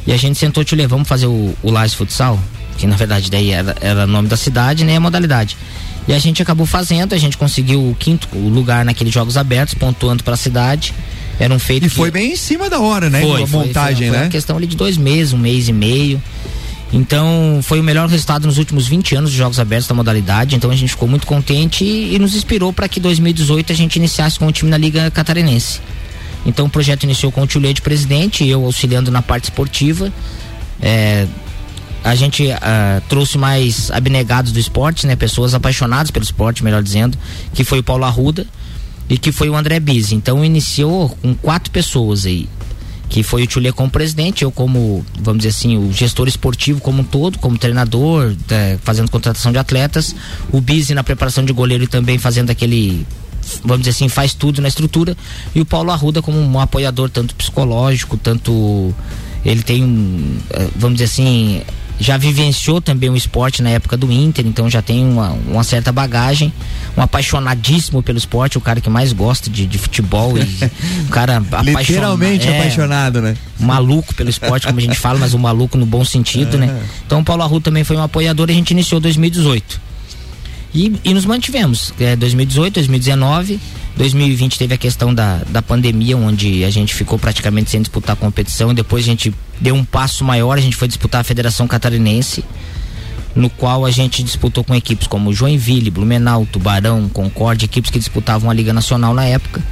E 0.06 0.12
a 0.12 0.16
gente 0.16 0.38
sentou, 0.38 0.64
Tchulê, 0.64 0.86
vamos 0.86 1.08
fazer 1.08 1.26
o, 1.26 1.54
o 1.62 1.70
Lages 1.70 1.94
Futsal? 1.94 2.38
Que 2.76 2.86
na 2.86 2.96
verdade 2.96 3.30
daí 3.30 3.50
era, 3.50 3.76
era 3.80 4.06
nome 4.06 4.28
da 4.28 4.36
cidade, 4.36 4.84
nem 4.84 4.94
né, 4.94 4.96
a 4.96 5.00
modalidade. 5.00 5.56
E 6.06 6.12
a 6.12 6.18
gente 6.18 6.42
acabou 6.42 6.66
fazendo, 6.66 7.14
a 7.14 7.18
gente 7.18 7.38
conseguiu 7.38 7.90
o 7.90 7.94
quinto 7.94 8.28
lugar 8.36 8.84
naqueles 8.84 9.12
Jogos 9.12 9.36
Abertos, 9.36 9.74
pontuando 9.74 10.24
para 10.24 10.34
a 10.34 10.36
cidade. 10.36 10.92
Era 11.38 11.54
um 11.54 11.58
feito. 11.58 11.86
E 11.86 11.88
foi 11.88 12.10
bem 12.10 12.32
em 12.32 12.36
cima 12.36 12.68
da 12.68 12.80
hora, 12.80 13.08
né? 13.08 13.20
Foi, 13.20 13.42
a 13.42 13.46
montagem, 13.46 13.72
foi, 13.72 13.72
foi, 13.72 13.94
foi 13.94 14.10
né? 14.10 14.24
Uma 14.24 14.30
questão 14.30 14.56
ali 14.56 14.66
de 14.66 14.76
dois 14.76 14.96
meses, 14.96 15.32
um 15.32 15.38
mês 15.38 15.68
e 15.68 15.72
meio. 15.72 16.22
Então, 16.92 17.60
foi 17.62 17.80
o 17.80 17.82
melhor 17.82 18.06
resultado 18.08 18.46
nos 18.46 18.58
últimos 18.58 18.86
20 18.86 19.14
anos 19.16 19.30
de 19.30 19.36
Jogos 19.36 19.58
Abertos 19.58 19.88
da 19.88 19.94
modalidade. 19.94 20.54
Então, 20.54 20.70
a 20.70 20.76
gente 20.76 20.90
ficou 20.90 21.08
muito 21.08 21.26
contente 21.26 21.84
e, 21.84 22.14
e 22.14 22.18
nos 22.18 22.34
inspirou 22.34 22.72
para 22.72 22.86
que 22.86 23.00
2018 23.00 23.72
a 23.72 23.74
gente 23.74 23.96
iniciasse 23.96 24.38
com 24.38 24.46
o 24.46 24.52
time 24.52 24.70
na 24.70 24.76
Liga 24.76 25.10
Catarinense. 25.10 25.80
Então, 26.44 26.66
o 26.66 26.68
projeto 26.68 27.04
iniciou 27.04 27.32
com 27.32 27.42
o 27.42 27.46
Tio 27.46 27.60
de 27.60 27.80
presidente, 27.80 28.46
eu 28.46 28.64
auxiliando 28.64 29.10
na 29.10 29.22
parte 29.22 29.44
esportiva. 29.44 30.12
É, 30.82 31.26
a 32.04 32.14
gente 32.14 32.44
uh, 32.46 33.00
trouxe 33.08 33.38
mais 33.38 33.90
abnegados 33.90 34.52
do 34.52 34.58
esporte, 34.58 35.06
né? 35.06 35.16
Pessoas 35.16 35.54
apaixonadas 35.54 36.10
pelo 36.10 36.24
esporte, 36.24 36.64
melhor 36.64 36.82
dizendo, 36.82 37.16
que 37.54 37.64
foi 37.64 37.78
o 37.78 37.82
Paulo 37.82 38.04
Arruda 38.04 38.46
e 39.08 39.16
que 39.16 39.30
foi 39.30 39.48
o 39.48 39.56
André 39.56 39.78
Bise. 39.78 40.14
Então 40.14 40.44
iniciou 40.44 41.08
com 41.22 41.34
quatro 41.34 41.70
pessoas 41.70 42.26
aí 42.26 42.48
que 43.12 43.22
foi 43.22 43.42
o 43.42 43.46
Tchulê 43.46 43.70
como 43.70 43.90
presidente, 43.90 44.42
eu 44.42 44.50
como, 44.50 45.04
vamos 45.20 45.42
dizer 45.42 45.50
assim, 45.50 45.76
o 45.76 45.92
gestor 45.92 46.26
esportivo 46.28 46.80
como 46.80 47.02
um 47.02 47.04
todo, 47.04 47.38
como 47.38 47.58
treinador, 47.58 48.34
é, 48.48 48.78
fazendo 48.82 49.10
contratação 49.10 49.52
de 49.52 49.58
atletas, 49.58 50.16
o 50.50 50.62
Bizi 50.62 50.94
na 50.94 51.04
preparação 51.04 51.44
de 51.44 51.52
goleiro 51.52 51.84
e 51.84 51.86
também 51.86 52.16
fazendo 52.16 52.48
aquele 52.48 53.06
vamos 53.62 53.80
dizer 53.80 53.90
assim, 53.90 54.08
faz 54.08 54.32
tudo 54.32 54.62
na 54.62 54.68
estrutura, 54.68 55.14
e 55.54 55.60
o 55.60 55.66
Paulo 55.66 55.90
Arruda 55.90 56.22
como 56.22 56.38
um 56.38 56.58
apoiador 56.58 57.10
tanto 57.10 57.34
psicológico, 57.34 58.16
tanto 58.16 58.94
ele 59.44 59.62
tem, 59.62 60.38
é, 60.48 60.68
vamos 60.74 60.98
dizer 60.98 61.12
assim, 61.12 61.62
já 62.02 62.16
vivenciou 62.16 62.80
também 62.80 63.08
o 63.08 63.16
esporte 63.16 63.62
na 63.62 63.70
época 63.70 63.96
do 63.96 64.10
Inter, 64.10 64.44
então 64.46 64.68
já 64.68 64.82
tem 64.82 65.04
uma, 65.04 65.30
uma 65.46 65.62
certa 65.62 65.92
bagagem, 65.92 66.52
um 66.96 67.00
apaixonadíssimo 67.00 68.02
pelo 68.02 68.18
esporte, 68.18 68.58
o 68.58 68.60
cara 68.60 68.80
que 68.80 68.90
mais 68.90 69.12
gosta 69.12 69.48
de, 69.48 69.66
de 69.66 69.78
futebol 69.78 70.36
e 70.36 70.42
um 71.06 71.08
cara 71.08 71.40
literalmente 71.62 72.48
é, 72.48 72.58
apaixonado, 72.58 73.22
né? 73.22 73.36
Maluco 73.60 74.14
pelo 74.14 74.28
esporte, 74.28 74.66
como 74.66 74.78
a 74.78 74.82
gente 74.82 74.98
fala, 74.98 75.18
mas 75.18 75.32
um 75.32 75.38
maluco 75.38 75.78
no 75.78 75.86
bom 75.86 76.04
sentido, 76.04 76.58
né? 76.58 76.72
Então 77.06 77.20
o 77.20 77.24
Paulo 77.24 77.42
Arru 77.42 77.60
também 77.60 77.84
foi 77.84 77.96
um 77.96 78.02
apoiador 78.02 78.48
e 78.48 78.52
a 78.52 78.56
gente 78.56 78.70
iniciou 78.70 78.98
2018. 79.00 79.91
E, 80.74 80.92
e 81.04 81.12
nos 81.12 81.26
mantivemos, 81.26 81.92
é, 82.00 82.16
2018, 82.16 82.74
2019 82.74 83.60
2020 83.96 84.58
teve 84.58 84.74
a 84.74 84.78
questão 84.78 85.14
da, 85.14 85.42
da 85.48 85.60
pandemia, 85.60 86.16
onde 86.16 86.64
a 86.64 86.70
gente 86.70 86.94
ficou 86.94 87.18
praticamente 87.18 87.70
sem 87.70 87.80
disputar 87.80 88.14
a 88.14 88.16
competição 88.16 88.72
depois 88.72 89.04
a 89.04 89.06
gente 89.06 89.34
deu 89.60 89.74
um 89.74 89.84
passo 89.84 90.24
maior, 90.24 90.56
a 90.56 90.60
gente 90.60 90.76
foi 90.76 90.88
disputar 90.88 91.20
a 91.20 91.24
Federação 91.24 91.68
Catarinense, 91.68 92.44
no 93.34 93.48
qual 93.48 93.84
a 93.84 93.90
gente 93.90 94.22
disputou 94.22 94.64
com 94.64 94.74
equipes 94.74 95.06
como 95.06 95.32
Joinville, 95.32 95.90
Blumenau, 95.90 96.46
Tubarão, 96.46 97.08
Concorde, 97.08 97.66
equipes 97.66 97.90
que 97.90 97.98
disputavam 97.98 98.50
a 98.50 98.54
Liga 98.54 98.72
Nacional 98.72 99.14
na 99.14 99.24
época. 99.24 99.62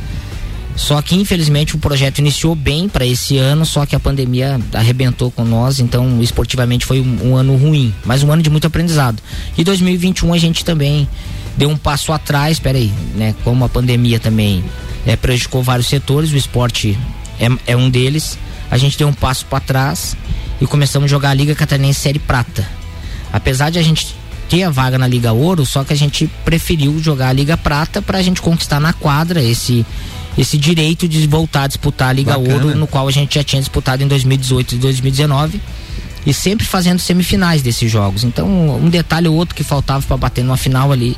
Só 0.81 1.03
que 1.03 1.15
infelizmente 1.15 1.77
o 1.77 1.79
projeto 1.79 2.21
iniciou 2.21 2.55
bem 2.55 2.89
para 2.89 3.05
esse 3.05 3.37
ano, 3.37 3.67
só 3.67 3.85
que 3.85 3.95
a 3.95 4.01
pandemia 4.01 4.59
arrebentou 4.73 5.31
com 5.31 5.45
nós, 5.45 5.79
então 5.79 6.23
esportivamente 6.23 6.87
foi 6.87 7.03
um, 7.03 7.33
um 7.33 7.37
ano 7.37 7.55
ruim, 7.55 7.95
mas 8.03 8.23
um 8.23 8.33
ano 8.33 8.43
de 8.43 8.49
muito 8.49 8.67
aprendizado. 8.67 9.23
E 9.59 9.63
2021 9.63 10.33
a 10.33 10.39
gente 10.39 10.65
também 10.65 11.07
deu 11.55 11.69
um 11.69 11.77
passo 11.77 12.15
atrás, 12.15 12.59
peraí, 12.59 12.91
né? 13.15 13.35
Como 13.45 13.63
a 13.63 13.69
pandemia 13.69 14.19
também 14.19 14.65
é, 15.05 15.17
prejudicou 15.17 15.63
vários 15.63 15.87
setores, 15.87 16.33
o 16.33 16.37
esporte 16.37 16.99
é, 17.39 17.73
é 17.73 17.77
um 17.77 17.91
deles. 17.91 18.39
A 18.71 18.79
gente 18.79 18.97
deu 18.97 19.07
um 19.07 19.13
passo 19.13 19.45
para 19.45 19.61
trás 19.61 20.17
e 20.63 20.67
começamos 20.67 21.05
a 21.05 21.11
jogar 21.11 21.31
a 21.31 21.35
Liga 21.35 21.55
Catarinense 21.55 22.01
Série 22.01 22.19
Prata. 22.19 22.67
Apesar 23.31 23.69
de 23.69 23.79
a 23.79 23.83
gente 23.83 24.17
ter 24.49 24.63
a 24.63 24.71
vaga 24.71 24.97
na 24.97 25.07
Liga 25.07 25.31
Ouro, 25.31 25.67
só 25.67 25.85
que 25.85 25.93
a 25.93 25.97
gente 25.97 26.27
preferiu 26.43 26.99
jogar 27.01 27.29
a 27.29 27.33
Liga 27.35 27.59
Prata 27.59 28.01
para 28.01 28.17
a 28.17 28.23
gente 28.23 28.41
conquistar 28.41 28.81
na 28.81 28.95
quadra 28.95 29.43
esse 29.43 29.85
esse 30.41 30.57
direito 30.57 31.07
de 31.07 31.27
voltar 31.27 31.65
a 31.65 31.67
disputar 31.67 32.09
a 32.09 32.13
Liga 32.15 32.39
Bacana. 32.39 32.55
Ouro, 32.55 32.79
no 32.79 32.87
qual 32.87 33.07
a 33.07 33.11
gente 33.11 33.35
já 33.35 33.45
tinha 33.45 33.61
disputado 33.61 34.03
em 34.03 34.09
2018 34.09 34.75
e 34.75 34.79
2019 34.79 35.61
e 36.25 36.33
sempre 36.33 36.67
fazendo 36.67 36.99
semifinais 36.99 37.61
desses 37.61 37.91
jogos. 37.91 38.25
Então, 38.25 38.49
um 38.77 38.89
detalhe 38.89 39.29
ou 39.29 39.37
outro 39.37 39.55
que 39.55 39.63
faltava 39.63 40.03
para 40.07 40.17
bater 40.17 40.43
numa 40.43 40.57
final 40.57 40.91
ali. 40.93 41.15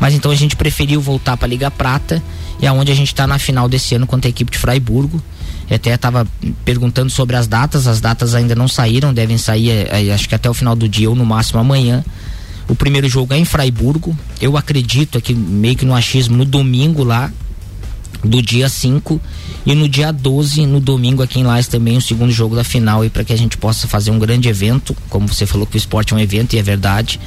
Mas 0.00 0.12
então 0.12 0.28
a 0.30 0.34
gente 0.34 0.56
preferiu 0.56 1.00
voltar 1.00 1.36
para 1.36 1.46
a 1.46 1.48
Liga 1.48 1.70
Prata 1.70 2.20
e 2.60 2.66
aonde 2.66 2.90
a 2.90 2.94
gente 2.96 3.08
está 3.08 3.28
na 3.28 3.38
final 3.38 3.68
desse 3.68 3.94
ano 3.94 4.08
contra 4.08 4.28
a 4.28 4.30
equipe 4.30 4.50
de 4.50 4.58
Fraiburgo. 4.58 5.22
Eu 5.70 5.76
até 5.76 5.94
estava 5.94 6.26
perguntando 6.64 7.10
sobre 7.10 7.36
as 7.36 7.46
datas, 7.46 7.86
as 7.86 8.00
datas 8.00 8.34
ainda 8.34 8.56
não 8.56 8.66
saíram, 8.66 9.14
devem 9.14 9.38
sair 9.38 9.70
é, 9.70 10.12
acho 10.12 10.28
que 10.28 10.34
até 10.34 10.50
o 10.50 10.54
final 10.54 10.74
do 10.74 10.88
dia 10.88 11.08
ou 11.08 11.14
no 11.14 11.24
máximo 11.24 11.60
amanhã. 11.60 12.04
O 12.68 12.74
primeiro 12.74 13.08
jogo 13.08 13.34
é 13.34 13.38
em 13.38 13.44
Fraiburgo. 13.44 14.16
Eu 14.40 14.56
acredito 14.56 15.16
aqui 15.16 15.32
meio 15.32 15.76
que 15.76 15.84
no 15.84 15.94
achismo 15.94 16.36
no 16.36 16.44
domingo 16.44 17.04
lá, 17.04 17.30
do 18.24 18.40
dia 18.40 18.68
5 18.68 19.20
e 19.66 19.74
no 19.74 19.88
dia 19.88 20.12
12, 20.12 20.66
no 20.66 20.80
domingo 20.80 21.22
aqui 21.22 21.40
em 21.40 21.44
Lages 21.44 21.68
também 21.68 21.96
o 21.96 22.00
segundo 22.00 22.32
jogo 22.32 22.56
da 22.56 22.64
final 22.64 23.04
e 23.04 23.10
para 23.10 23.24
que 23.24 23.32
a 23.32 23.36
gente 23.36 23.56
possa 23.56 23.86
fazer 23.86 24.10
um 24.10 24.18
grande 24.18 24.48
evento, 24.48 24.96
como 25.08 25.28
você 25.28 25.46
falou 25.46 25.66
que 25.66 25.76
o 25.76 25.78
esporte 25.78 26.12
é 26.12 26.16
um 26.16 26.20
evento 26.20 26.54
e 26.54 26.58
é 26.58 26.62
verdade, 26.62 27.20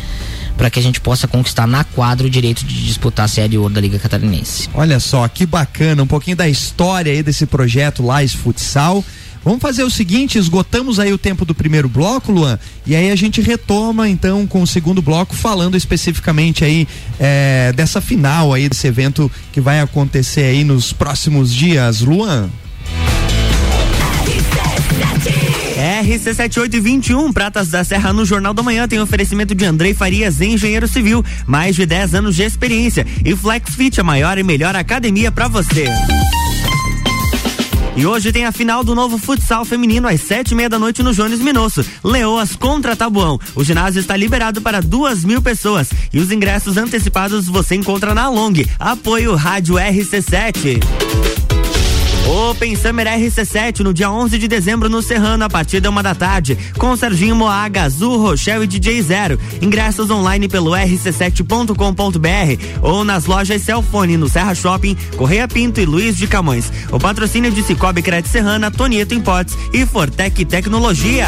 para 0.58 0.70
que 0.70 0.80
a 0.80 0.82
gente 0.82 1.00
possa 1.00 1.28
conquistar 1.28 1.68
na 1.68 1.84
quadra 1.84 2.26
o 2.26 2.30
direito 2.30 2.66
de 2.66 2.86
disputar 2.86 3.26
a 3.26 3.28
Série 3.28 3.58
Ouro 3.58 3.74
da 3.74 3.82
Liga 3.82 4.00
Catarinense. 4.00 4.70
Olha 4.74 5.00
só, 5.00 5.28
que 5.28 5.46
bacana, 5.46 6.02
um 6.02 6.08
pouquinho 6.08 6.36
da 6.36 6.50
história 6.50 7.12
aí 7.12 7.22
desse 7.22 7.46
projeto 7.46 8.04
Lages 8.04 8.34
Futsal. 8.34 9.04
Vamos 9.48 9.62
fazer 9.62 9.86
o 9.86 9.90
seguinte, 9.90 10.38
esgotamos 10.38 11.00
aí 11.00 11.14
o 11.14 11.18
tempo 11.18 11.46
do 11.46 11.56
primeiro 11.56 11.88
bloco, 11.88 12.34
Luan, 12.34 12.60
e 12.86 12.94
aí 12.94 13.10
a 13.10 13.16
gente 13.16 13.40
retoma 13.40 14.10
então 14.10 14.46
com 14.46 14.62
o 14.62 14.68
segundo 14.68 15.02
bloco 15.02 15.34
falando 15.34 15.78
especificamente 15.78 16.66
aí 16.66 16.86
é, 17.18 17.72
dessa 17.74 18.02
final 18.02 18.54
aí 18.54 18.68
desse 18.68 18.86
evento 18.88 19.32
que 19.54 19.62
vai 19.62 19.80
acontecer 19.80 20.42
aí 20.42 20.66
nos 20.66 20.92
próximos 20.92 21.56
dias, 21.56 22.02
Luan. 22.02 22.50
RC7821, 26.04 27.32
Pratas 27.32 27.70
da 27.70 27.86
Serra 27.86 28.12
no 28.12 28.26
Jornal 28.26 28.54
da 28.54 28.62
Manhã 28.62 28.86
tem 28.86 29.00
oferecimento 29.00 29.56
de 29.56 29.64
Andrei 29.64 29.94
Farias, 29.94 30.42
engenheiro 30.42 30.90
civil, 30.90 31.24
mais 31.46 31.74
de 31.74 31.86
10 31.86 32.16
anos 32.16 32.36
de 32.36 32.44
experiência 32.44 33.08
e 33.24 33.34
FlexFit, 33.34 34.02
a 34.02 34.04
maior 34.04 34.38
e 34.38 34.44
melhor 34.44 34.76
academia 34.76 35.32
para 35.32 35.48
você. 35.48 35.86
E 37.98 38.06
hoje 38.06 38.32
tem 38.32 38.46
a 38.46 38.52
final 38.52 38.84
do 38.84 38.94
novo 38.94 39.18
futsal 39.18 39.66
feminino 39.66 40.08
às 40.08 40.22
sete 40.22 40.52
e 40.52 40.56
meia 40.56 40.70
da 40.70 40.78
noite 40.78 41.02
no 41.02 41.12
Jones 41.12 41.40
Minosso. 41.40 41.84
Leoas 42.04 42.56
contra 42.56 42.96
Tabuão. 42.96 43.40
O 43.56 43.64
ginásio 43.64 44.00
está 44.00 44.16
liberado 44.16 44.62
para 44.62 44.84
duas 44.84 45.26
mil 45.26 45.42
pessoas 45.42 45.90
e 46.14 46.20
os 46.20 46.32
ingressos 46.32 46.78
antecipados 46.78 47.48
você 47.48 47.74
encontra 47.74 48.14
na 48.14 48.30
Long. 48.30 48.54
Apoio 48.80 49.34
Rádio 49.34 49.76
RC7. 49.78 51.47
Open 52.28 52.76
Summer 52.76 53.08
RC7 53.08 53.80
no 53.80 53.94
dia 53.94 54.12
11 54.12 54.38
de 54.38 54.50
dezembro 54.50 54.90
no 54.90 55.02
Serrano, 55.02 55.46
a 55.46 55.50
partir 55.50 55.80
da 55.80 55.90
uma 55.90 56.04
da 56.04 56.14
tarde, 56.14 56.58
com 56.78 56.94
Serginho 56.98 57.38
Moaga, 57.38 57.84
Azul, 57.84 58.18
Rochelle 58.18 58.66
e 58.66 58.68
DJ 58.68 59.02
Zero. 59.02 59.40
Ingressos 59.62 60.12
online 60.12 60.50
pelo 60.50 60.72
rc7.com.br 60.72 62.82
ou 62.82 63.06
nas 63.06 63.26
lojas 63.26 63.62
Celfone 63.62 64.18
no 64.18 64.28
Serra 64.28 64.54
Shopping, 64.54 64.98
Correia 65.16 65.48
Pinto 65.48 65.80
e 65.80 65.86
Luiz 65.86 66.18
de 66.18 66.28
Camões. 66.28 66.70
O 66.92 67.00
patrocínio 67.00 67.50
de 67.50 67.64
Cicobi 67.64 68.02
Crédito 68.02 68.30
Serrana, 68.30 68.70
Tonieto 68.70 69.14
Importes 69.14 69.58
e 69.72 69.86
Fortec 69.86 70.44
Tecnologia. 70.44 71.28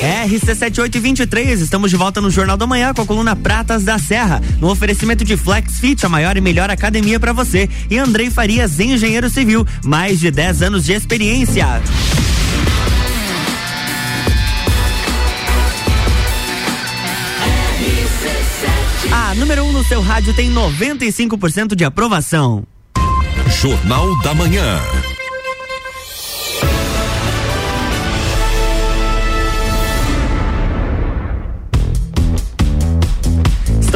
RC7823, 0.00 1.60
estamos 1.60 1.90
de 1.90 1.96
volta 1.96 2.22
no 2.22 2.30
Jornal 2.30 2.56
da 2.56 2.66
Manhã 2.66 2.94
com 2.94 3.02
a 3.02 3.06
coluna 3.06 3.36
Pratas 3.36 3.84
da 3.84 3.98
Serra, 3.98 4.40
no 4.58 4.70
oferecimento 4.70 5.24
de 5.24 5.36
Flex 5.36 5.78
Fit, 5.78 6.06
a 6.06 6.08
maior 6.08 6.38
e 6.38 6.40
melhor 6.40 6.70
academia 6.70 7.20
para 7.20 7.34
você, 7.34 7.68
e 7.90 7.98
Andrei 7.98 8.30
Farias, 8.30 8.80
engenheiro 8.80 9.28
civil, 9.28 9.66
mais 9.84 10.18
de 10.18 10.30
10 10.30 10.62
anos 10.62 10.84
de 10.86 10.94
experiência. 10.94 11.66
A 19.12 19.34
número 19.34 19.64
1 19.64 19.68
um 19.68 19.72
no 19.72 19.84
seu 19.84 20.00
rádio 20.00 20.32
tem 20.32 20.50
95% 20.50 21.74
de 21.74 21.84
aprovação. 21.84 22.64
Jornal 23.60 24.18
da 24.22 24.32
Manhã. 24.32 24.80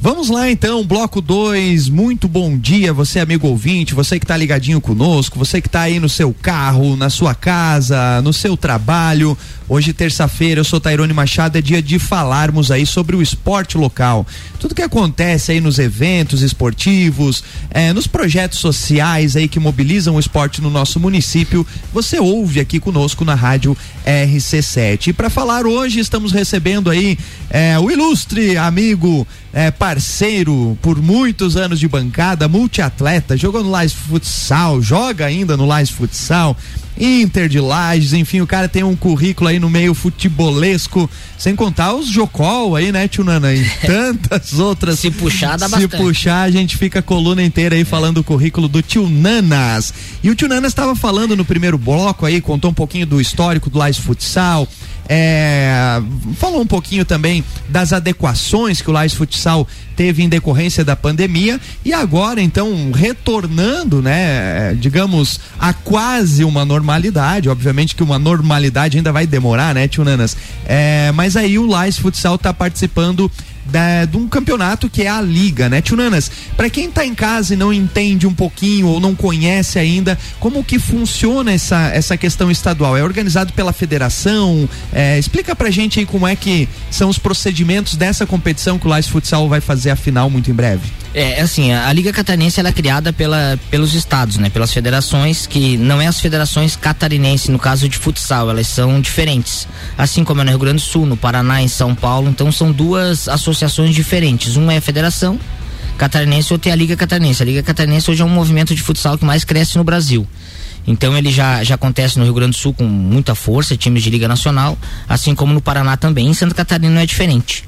Vamos 0.00 0.28
lá 0.28 0.48
então, 0.48 0.84
bloco 0.84 1.20
2. 1.20 1.88
Muito 1.88 2.28
bom 2.28 2.56
dia, 2.56 2.92
você 2.92 3.18
amigo 3.18 3.48
ouvinte, 3.48 3.96
você 3.96 4.16
que 4.16 4.24
está 4.24 4.36
ligadinho 4.36 4.80
conosco, 4.80 5.36
você 5.36 5.60
que 5.60 5.66
está 5.66 5.80
aí 5.82 5.98
no 5.98 6.08
seu 6.08 6.32
carro, 6.32 6.94
na 6.94 7.10
sua 7.10 7.34
casa, 7.34 8.22
no 8.22 8.32
seu 8.32 8.56
trabalho. 8.56 9.36
Hoje, 9.68 9.92
terça-feira, 9.92 10.60
eu 10.60 10.64
sou 10.64 10.80
Tairone 10.80 11.12
Machado, 11.12 11.58
é 11.58 11.60
dia 11.60 11.82
de 11.82 11.98
falarmos 11.98 12.70
aí 12.70 12.86
sobre 12.86 13.16
o 13.16 13.20
esporte 13.20 13.76
local. 13.76 14.24
Tudo 14.58 14.74
que 14.74 14.80
acontece 14.82 15.52
aí 15.52 15.60
nos 15.60 15.80
eventos 15.80 16.42
esportivos, 16.42 17.42
eh, 17.70 17.92
nos 17.92 18.06
projetos 18.06 18.60
sociais 18.60 19.36
aí 19.36 19.46
que 19.46 19.60
mobilizam 19.60 20.14
o 20.14 20.20
esporte 20.20 20.62
no 20.62 20.70
nosso 20.70 20.98
município, 20.98 21.66
você 21.92 22.18
ouve 22.18 22.60
aqui 22.60 22.80
conosco 22.80 23.24
na 23.24 23.34
rádio 23.34 23.76
RC7. 24.06 25.08
E 25.08 25.12
para 25.12 25.28
falar 25.28 25.66
hoje, 25.66 25.98
estamos 26.00 26.32
recebendo 26.32 26.88
aí 26.88 27.18
eh, 27.50 27.78
o 27.78 27.90
ilustre 27.90 28.56
amigo 28.56 29.26
é, 29.52 29.70
por 30.82 31.00
muitos 31.00 31.56
anos 31.56 31.78
de 31.78 31.88
bancada, 31.88 32.48
multiatleta, 32.48 33.36
jogou 33.36 33.62
no 33.62 33.70
Lais 33.70 33.92
Futsal, 33.92 34.80
joga 34.80 35.26
ainda 35.26 35.56
no 35.56 35.66
Lais 35.66 35.90
Futsal, 35.90 36.56
Inter 37.00 37.48
de 37.48 37.60
Lages, 37.60 38.12
enfim, 38.12 38.40
o 38.40 38.46
cara 38.46 38.68
tem 38.68 38.82
um 38.82 38.96
currículo 38.96 39.48
aí 39.48 39.58
no 39.58 39.70
meio 39.70 39.94
futebolesco, 39.94 41.08
sem 41.38 41.54
contar 41.54 41.94
os 41.94 42.08
Jocol 42.08 42.74
aí, 42.74 42.90
né, 42.90 43.06
Tio 43.06 43.22
Nana? 43.22 43.54
E 43.54 43.64
tantas 43.86 44.58
outras. 44.58 44.98
Se 44.98 45.10
puxar, 45.10 45.56
dá 45.56 45.66
Se 45.66 45.72
bastante. 45.72 45.96
puxar, 45.96 46.42
a 46.42 46.50
gente 46.50 46.76
fica 46.76 46.98
a 46.98 47.02
coluna 47.02 47.42
inteira 47.42 47.76
aí 47.76 47.84
falando 47.84 48.18
o 48.18 48.24
currículo 48.24 48.66
do 48.66 48.82
Tio 48.82 49.08
Nanas. 49.08 49.94
E 50.22 50.30
o 50.30 50.34
Tio 50.34 50.48
Nanas 50.48 50.72
estava 50.72 50.96
falando 50.96 51.36
no 51.36 51.44
primeiro 51.44 51.78
bloco 51.78 52.26
aí, 52.26 52.40
contou 52.40 52.70
um 52.70 52.74
pouquinho 52.74 53.06
do 53.06 53.20
histórico 53.20 53.70
do 53.70 53.78
Lais 53.78 53.96
Futsal, 53.96 54.66
é, 55.08 56.00
falou 56.36 56.60
um 56.60 56.66
pouquinho 56.66 57.04
também 57.04 57.42
das 57.68 57.92
adequações 57.92 58.82
que 58.82 58.90
o 58.90 58.92
Lais 58.92 59.14
Futsal 59.14 59.66
teve 59.96 60.22
em 60.22 60.28
decorrência 60.28 60.84
da 60.84 60.94
pandemia 60.94 61.58
e 61.84 61.92
agora 61.92 62.40
então 62.40 62.92
retornando, 62.92 64.02
né, 64.02 64.74
digamos, 64.78 65.40
a 65.58 65.72
quase 65.72 66.44
uma 66.44 66.64
normalidade, 66.64 67.48
obviamente 67.48 67.96
que 67.96 68.02
uma 68.02 68.18
normalidade 68.18 68.98
ainda 68.98 69.10
vai 69.10 69.26
demorar, 69.26 69.74
né, 69.74 69.88
Tio 69.88 70.04
Nanas? 70.04 70.36
É, 70.66 71.10
mas 71.12 71.36
aí 71.36 71.58
o 71.58 71.66
Lais 71.66 71.96
Futsal 71.98 72.34
está 72.34 72.52
participando 72.52 73.30
da, 73.70 74.04
de 74.04 74.16
um 74.16 74.28
campeonato 74.28 74.88
que 74.88 75.02
é 75.02 75.08
a 75.08 75.20
Liga, 75.20 75.68
né, 75.68 75.80
Tunanas? 75.80 76.30
Para 76.56 76.70
quem 76.70 76.90
tá 76.90 77.04
em 77.04 77.14
casa 77.14 77.54
e 77.54 77.56
não 77.56 77.72
entende 77.72 78.26
um 78.26 78.34
pouquinho 78.34 78.88
ou 78.88 79.00
não 79.00 79.14
conhece 79.14 79.78
ainda, 79.78 80.18
como 80.40 80.64
que 80.64 80.78
funciona 80.78 81.52
essa, 81.52 81.88
essa 81.88 82.16
questão 82.16 82.50
estadual? 82.50 82.96
É 82.96 83.02
organizado 83.02 83.52
pela 83.52 83.72
federação? 83.72 84.68
É, 84.92 85.18
explica 85.18 85.54
pra 85.54 85.70
gente 85.70 85.98
aí 85.98 86.06
como 86.06 86.26
é 86.26 86.34
que 86.34 86.68
são 86.90 87.08
os 87.08 87.18
procedimentos 87.18 87.96
dessa 87.96 88.26
competição 88.26 88.78
que 88.78 88.86
o 88.86 88.90
Lais 88.90 89.08
Futsal 89.08 89.48
vai 89.48 89.60
fazer 89.60 89.90
a 89.90 89.96
final 89.96 90.30
muito 90.30 90.50
em 90.50 90.54
breve. 90.54 90.98
É, 91.18 91.40
assim, 91.40 91.72
a, 91.72 91.88
a 91.88 91.92
Liga 91.92 92.12
Catarinense 92.12 92.60
ela 92.60 92.68
é 92.68 92.72
criada 92.72 93.12
pela, 93.12 93.58
pelos 93.72 93.92
estados, 93.92 94.36
né? 94.36 94.50
Pelas 94.50 94.72
federações, 94.72 95.48
que 95.48 95.76
não 95.76 96.00
é 96.00 96.06
as 96.06 96.20
federações 96.20 96.76
catarinenses, 96.76 97.48
no 97.48 97.58
caso 97.58 97.88
de 97.88 97.98
futsal, 97.98 98.48
elas 98.48 98.68
são 98.68 99.00
diferentes. 99.00 99.66
Assim 99.98 100.22
como 100.22 100.42
é 100.42 100.44
no 100.44 100.50
Rio 100.50 100.60
Grande 100.60 100.76
do 100.76 100.82
Sul, 100.88 101.06
no 101.06 101.16
Paraná, 101.16 101.60
em 101.60 101.66
São 101.66 101.92
Paulo, 101.92 102.30
então 102.30 102.52
são 102.52 102.70
duas 102.70 103.28
associações 103.28 103.96
diferentes. 103.96 104.54
Uma 104.54 104.74
é 104.74 104.76
a 104.76 104.80
federação 104.80 105.40
catarinense, 105.98 106.52
outra 106.52 106.70
é 106.70 106.72
a 106.72 106.76
Liga 106.76 106.96
Catarinense. 106.96 107.42
A 107.42 107.46
Liga 107.46 107.64
Catarinense 107.64 108.08
hoje 108.08 108.22
é 108.22 108.24
um 108.24 108.28
movimento 108.28 108.72
de 108.72 108.80
futsal 108.80 109.18
que 109.18 109.24
mais 109.24 109.42
cresce 109.42 109.76
no 109.76 109.82
Brasil. 109.82 110.24
Então 110.86 111.18
ele 111.18 111.32
já, 111.32 111.64
já 111.64 111.74
acontece 111.74 112.16
no 112.16 112.24
Rio 112.26 112.34
Grande 112.34 112.52
do 112.52 112.58
Sul 112.58 112.72
com 112.72 112.84
muita 112.84 113.34
força, 113.34 113.76
times 113.76 114.04
de 114.04 114.10
Liga 114.10 114.28
Nacional, 114.28 114.78
assim 115.08 115.34
como 115.34 115.52
no 115.52 115.60
Paraná 115.60 115.96
também. 115.96 116.28
Em 116.28 116.34
Santa 116.34 116.54
Catarina 116.54 116.94
não 116.94 117.00
é 117.00 117.06
diferente. 117.06 117.64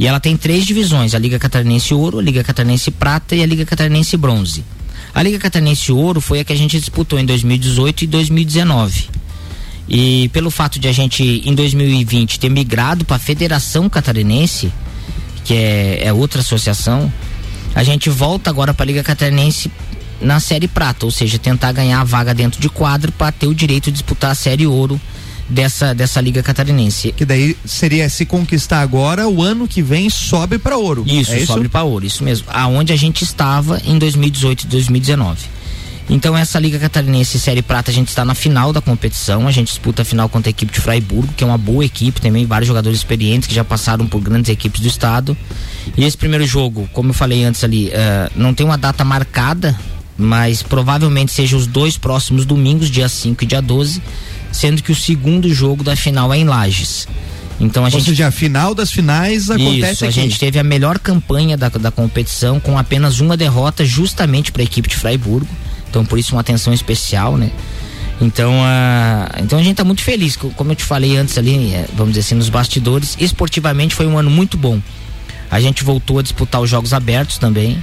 E 0.00 0.06
ela 0.06 0.18
tem 0.18 0.34
três 0.34 0.64
divisões: 0.64 1.14
a 1.14 1.18
Liga 1.18 1.38
Catarinense 1.38 1.92
Ouro, 1.92 2.18
a 2.18 2.22
Liga 2.22 2.42
Catarinense 2.42 2.90
Prata 2.90 3.36
e 3.36 3.42
a 3.42 3.46
Liga 3.46 3.66
Catarinense 3.66 4.16
Bronze. 4.16 4.64
A 5.14 5.22
Liga 5.22 5.38
Catarinense 5.38 5.92
Ouro 5.92 6.22
foi 6.22 6.40
a 6.40 6.44
que 6.44 6.54
a 6.54 6.56
gente 6.56 6.80
disputou 6.80 7.18
em 7.18 7.26
2018 7.26 8.04
e 8.04 8.06
2019. 8.06 9.10
E 9.86 10.30
pelo 10.32 10.50
fato 10.50 10.78
de 10.78 10.88
a 10.88 10.92
gente, 10.92 11.22
em 11.44 11.54
2020, 11.54 12.40
ter 12.40 12.48
migrado 12.48 13.04
para 13.04 13.16
a 13.16 13.18
Federação 13.18 13.90
Catarinense, 13.90 14.72
que 15.44 15.52
é, 15.52 16.06
é 16.06 16.12
outra 16.14 16.40
associação, 16.40 17.12
a 17.74 17.82
gente 17.82 18.08
volta 18.08 18.48
agora 18.48 18.72
para 18.72 18.84
a 18.84 18.86
Liga 18.86 19.02
Catarinense 19.02 19.70
na 20.18 20.40
Série 20.40 20.68
Prata, 20.68 21.04
ou 21.04 21.10
seja, 21.10 21.38
tentar 21.38 21.72
ganhar 21.72 22.00
a 22.00 22.04
vaga 22.04 22.32
dentro 22.32 22.58
de 22.58 22.70
quadro 22.70 23.12
para 23.12 23.30
ter 23.32 23.48
o 23.48 23.54
direito 23.54 23.86
de 23.86 23.92
disputar 23.92 24.30
a 24.30 24.34
Série 24.34 24.66
Ouro 24.66 24.98
dessa, 25.50 25.94
dessa 25.94 26.20
Liga 26.20 26.42
Catarinense. 26.42 27.12
Que 27.12 27.24
daí 27.24 27.56
seria 27.64 28.08
se 28.08 28.24
conquistar 28.24 28.80
agora, 28.80 29.28
o 29.28 29.42
ano 29.42 29.66
que 29.66 29.82
vem 29.82 30.08
sobe 30.08 30.58
para 30.58 30.76
ouro. 30.76 31.04
Isso, 31.06 31.32
é 31.32 31.44
sobe 31.44 31.68
para 31.68 31.82
ouro, 31.82 32.06
isso 32.06 32.22
mesmo. 32.24 32.46
Aonde 32.48 32.92
a 32.92 32.96
gente 32.96 33.24
estava 33.24 33.80
em 33.84 33.98
2018 33.98 34.62
e 34.62 34.66
2019. 34.68 35.60
Então 36.08 36.36
essa 36.36 36.58
Liga 36.58 36.76
Catarinense 36.76 37.38
Série 37.38 37.62
Prata 37.62 37.92
a 37.92 37.94
gente 37.94 38.08
está 38.08 38.24
na 38.24 38.34
final 38.34 38.72
da 38.72 38.80
competição, 38.80 39.46
a 39.46 39.52
gente 39.52 39.68
disputa 39.68 40.02
a 40.02 40.04
final 40.04 40.28
contra 40.28 40.48
a 40.48 40.50
equipe 40.50 40.72
de 40.72 40.80
Fraiburgo, 40.80 41.32
que 41.36 41.44
é 41.44 41.46
uma 41.46 41.56
boa 41.56 41.84
equipe 41.84 42.20
também, 42.20 42.44
vários 42.46 42.66
jogadores 42.66 42.98
experientes 42.98 43.46
que 43.46 43.54
já 43.54 43.62
passaram 43.62 44.08
por 44.08 44.20
grandes 44.20 44.50
equipes 44.50 44.80
do 44.80 44.88
estado. 44.88 45.36
E 45.96 46.04
esse 46.04 46.16
primeiro 46.16 46.44
jogo, 46.44 46.90
como 46.92 47.10
eu 47.10 47.14
falei 47.14 47.44
antes 47.44 47.62
ali, 47.62 47.90
uh, 47.90 48.30
não 48.34 48.52
tem 48.52 48.66
uma 48.66 48.76
data 48.76 49.04
marcada, 49.04 49.78
mas 50.18 50.64
provavelmente 50.64 51.30
seja 51.30 51.56
os 51.56 51.68
dois 51.68 51.96
próximos 51.96 52.44
domingos, 52.44 52.90
dia 52.90 53.08
5 53.08 53.44
e 53.44 53.46
dia 53.46 53.62
12, 53.62 54.02
sendo 54.52 54.82
que 54.82 54.92
o 54.92 54.94
segundo 54.94 55.52
jogo 55.52 55.82
da 55.84 55.94
final 55.96 56.32
é 56.32 56.38
em 56.38 56.44
Lages. 56.44 57.06
Então 57.60 57.82
a 57.82 57.86
Ou 57.86 57.90
gente 57.90 58.04
seja, 58.06 58.28
a 58.28 58.30
final 58.30 58.74
das 58.74 58.90
finais 58.90 59.50
acontece 59.50 59.92
isso, 59.92 60.04
a 60.04 60.08
aqui. 60.08 60.20
gente 60.20 60.38
teve 60.38 60.58
a 60.58 60.64
melhor 60.64 60.98
campanha 60.98 61.56
da, 61.58 61.68
da 61.68 61.90
competição 61.90 62.58
com 62.58 62.78
apenas 62.78 63.20
uma 63.20 63.36
derrota 63.36 63.84
justamente 63.84 64.50
para 64.50 64.62
a 64.62 64.64
equipe 64.64 64.88
de 64.88 64.96
Freiburgo. 64.96 65.46
Então 65.90 66.04
por 66.04 66.18
isso 66.18 66.34
uma 66.34 66.40
atenção 66.40 66.72
especial, 66.72 67.36
né? 67.36 67.50
Então, 68.22 68.52
a, 68.62 69.30
então 69.42 69.58
a 69.58 69.62
gente 69.62 69.72
está 69.72 69.84
muito 69.84 70.02
feliz, 70.02 70.36
co- 70.36 70.50
como 70.50 70.72
eu 70.72 70.76
te 70.76 70.84
falei 70.84 71.16
antes 71.16 71.38
ali, 71.38 71.72
eh, 71.72 71.86
vamos 71.94 72.12
dizer 72.12 72.20
assim, 72.20 72.34
nos 72.34 72.50
bastidores, 72.50 73.16
esportivamente 73.18 73.94
foi 73.94 74.06
um 74.06 74.18
ano 74.18 74.28
muito 74.30 74.58
bom. 74.58 74.78
A 75.50 75.58
gente 75.58 75.82
voltou 75.82 76.18
a 76.18 76.22
disputar 76.22 76.60
os 76.60 76.68
jogos 76.68 76.92
abertos 76.92 77.38
também. 77.38 77.82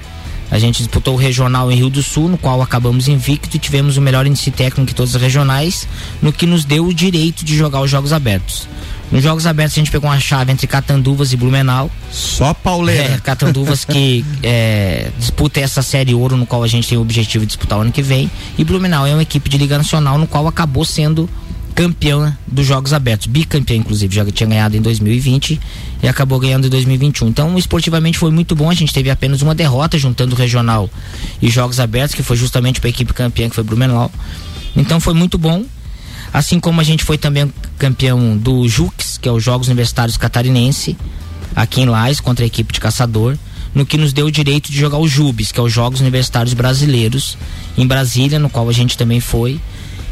A 0.49 0.59
gente 0.59 0.77
disputou 0.77 1.15
o 1.15 1.17
regional 1.17 1.71
em 1.71 1.75
Rio 1.75 1.89
do 1.89 2.01
Sul, 2.01 2.29
no 2.29 2.37
qual 2.37 2.61
acabamos 2.61 3.07
invicto 3.07 3.55
e 3.55 3.59
tivemos 3.59 3.97
o 3.97 4.01
melhor 4.01 4.25
índice 4.25 4.49
técnico 4.49 4.91
em 4.91 4.93
todas 4.93 5.15
as 5.15 5.21
regionais, 5.21 5.87
no 6.21 6.31
que 6.31 6.45
nos 6.45 6.63
deu 6.63 6.85
o 6.85 6.93
direito 6.93 7.43
de 7.43 7.55
jogar 7.55 7.81
os 7.81 7.89
jogos 7.89 8.13
abertos. 8.13 8.67
Nos 9.11 9.23
jogos 9.23 9.45
abertos 9.45 9.77
a 9.77 9.79
gente 9.79 9.91
pegou 9.91 10.09
uma 10.09 10.19
chave 10.19 10.51
entre 10.51 10.67
Catanduvas 10.67 11.31
e 11.31 11.37
Blumenau. 11.37 11.89
Só 12.11 12.53
pauleira. 12.53 13.15
É, 13.15 13.17
Catanduvas 13.19 13.85
que 13.85 14.25
é, 14.43 15.11
disputa 15.17 15.59
essa 15.59 15.81
série 15.81 16.13
ouro 16.13 16.35
no 16.35 16.45
qual 16.45 16.63
a 16.63 16.67
gente 16.67 16.87
tem 16.89 16.97
o 16.97 17.01
objetivo 17.01 17.45
de 17.45 17.47
disputar 17.47 17.79
o 17.79 17.81
ano 17.81 17.91
que 17.91 18.01
vem. 18.01 18.29
E 18.57 18.63
Blumenau 18.63 19.05
é 19.05 19.13
uma 19.13 19.21
equipe 19.21 19.49
de 19.49 19.57
Liga 19.57 19.77
Nacional 19.77 20.17
no 20.17 20.27
qual 20.27 20.45
acabou 20.47 20.83
sendo 20.83 21.29
campeã 21.77 22.35
dos 22.47 22.65
Jogos 22.65 22.91
Abertos, 22.91 23.27
bicampeã 23.27 23.75
inclusive, 23.75 24.15
já 24.15 24.25
tinha 24.25 24.49
ganhado 24.49 24.75
em 24.75 24.81
2020 24.81 25.61
e 26.01 26.07
acabou 26.07 26.39
ganhando 26.39 26.65
em 26.65 26.71
2021. 26.71 27.27
Então, 27.27 27.55
esportivamente 27.55 28.17
foi 28.17 28.31
muito 28.31 28.55
bom, 28.55 28.67
a 28.67 28.73
gente 28.73 28.91
teve 28.91 29.11
apenas 29.11 29.43
uma 29.43 29.53
derrota 29.53 29.95
juntando 29.95 30.33
o 30.33 30.37
regional 30.37 30.89
e 31.39 31.51
Jogos 31.51 31.79
Abertos, 31.79 32.15
que 32.15 32.23
foi 32.23 32.35
justamente 32.35 32.79
para 32.79 32.87
a 32.87 32.89
equipe 32.89 33.13
campeã 33.13 33.47
que 33.47 33.53
foi 33.53 33.63
Blumenau. 33.63 34.11
Então 34.75 34.99
foi 34.99 35.13
muito 35.13 35.37
bom. 35.37 35.65
Assim 36.33 36.59
como 36.59 36.81
a 36.81 36.83
gente 36.83 37.03
foi 37.03 37.15
também 37.15 37.53
campeão 37.77 38.35
do 38.35 38.67
Jux, 38.67 39.19
que 39.19 39.29
é 39.29 39.31
os 39.31 39.43
Jogos 39.43 39.67
Universitários 39.67 40.17
Catarinense, 40.17 40.97
aqui 41.55 41.81
em 41.81 41.85
Lais, 41.85 42.19
contra 42.19 42.43
a 42.43 42.47
equipe 42.47 42.73
de 42.73 42.79
Caçador, 42.79 43.37
no 43.75 43.85
que 43.85 43.99
nos 43.99 44.13
deu 44.13 44.25
o 44.25 44.31
direito 44.31 44.71
de 44.71 44.79
jogar 44.79 44.97
o 44.97 45.07
Jubes, 45.07 45.51
que 45.51 45.59
é 45.59 45.63
os 45.63 45.71
Jogos 45.71 46.01
Universitários 46.01 46.55
Brasileiros, 46.55 47.37
em 47.77 47.85
Brasília, 47.85 48.39
no 48.39 48.49
qual 48.49 48.67
a 48.67 48.73
gente 48.73 48.97
também 48.97 49.19
foi. 49.19 49.61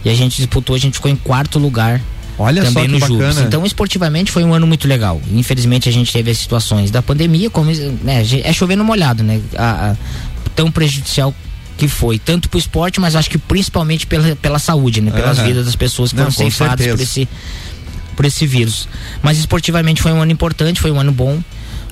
E 0.05 0.09
a 0.09 0.13
gente 0.15 0.37
disputou, 0.37 0.75
a 0.75 0.79
gente 0.79 0.93
ficou 0.93 1.09
em 1.11 1.15
quarto 1.15 1.57
lugar 1.59 1.99
Olha 2.37 2.61
só 2.63 2.67
também 2.67 2.85
que 2.85 2.91
no 2.91 2.99
bacana. 2.99 3.31
Jubes. 3.31 3.37
Então, 3.47 3.65
esportivamente 3.65 4.31
foi 4.31 4.43
um 4.43 4.53
ano 4.53 4.67
muito 4.67 4.87
legal. 4.87 5.19
Infelizmente 5.31 5.89
a 5.89 5.91
gente 5.91 6.11
teve 6.13 6.29
as 6.31 6.37
situações 6.37 6.91
da 6.91 7.01
pandemia, 7.01 7.49
como 7.49 7.71
né, 8.03 8.23
é 8.43 8.53
chover 8.53 8.75
no 8.75 8.83
molhado, 8.83 9.23
né? 9.23 9.41
A- 9.57 9.91
a- 9.91 9.95
tão 10.55 10.69
prejudicial 10.71 11.33
que 11.77 11.87
foi, 11.87 12.17
tanto 12.19 12.47
pro 12.49 12.57
esporte, 12.59 12.99
mas 13.01 13.15
acho 13.15 13.29
que 13.29 13.37
principalmente 13.37 14.05
pela, 14.07 14.35
pela 14.37 14.59
saúde, 14.59 15.01
né? 15.01 15.11
Pelas 15.11 15.39
Aham. 15.39 15.47
vidas 15.47 15.65
das 15.65 15.75
pessoas 15.75 16.11
que 16.11 16.15
Não, 16.17 16.31
foram 16.31 16.49
ceifadas 16.49 16.87
por 16.87 17.01
esse, 17.01 17.27
por 18.15 18.25
esse 18.25 18.45
vírus. 18.45 18.87
Mas 19.23 19.37
esportivamente 19.39 20.01
foi 20.01 20.11
um 20.13 20.21
ano 20.21 20.31
importante, 20.31 20.79
foi 20.79 20.91
um 20.91 20.99
ano 20.99 21.11
bom. 21.11 21.41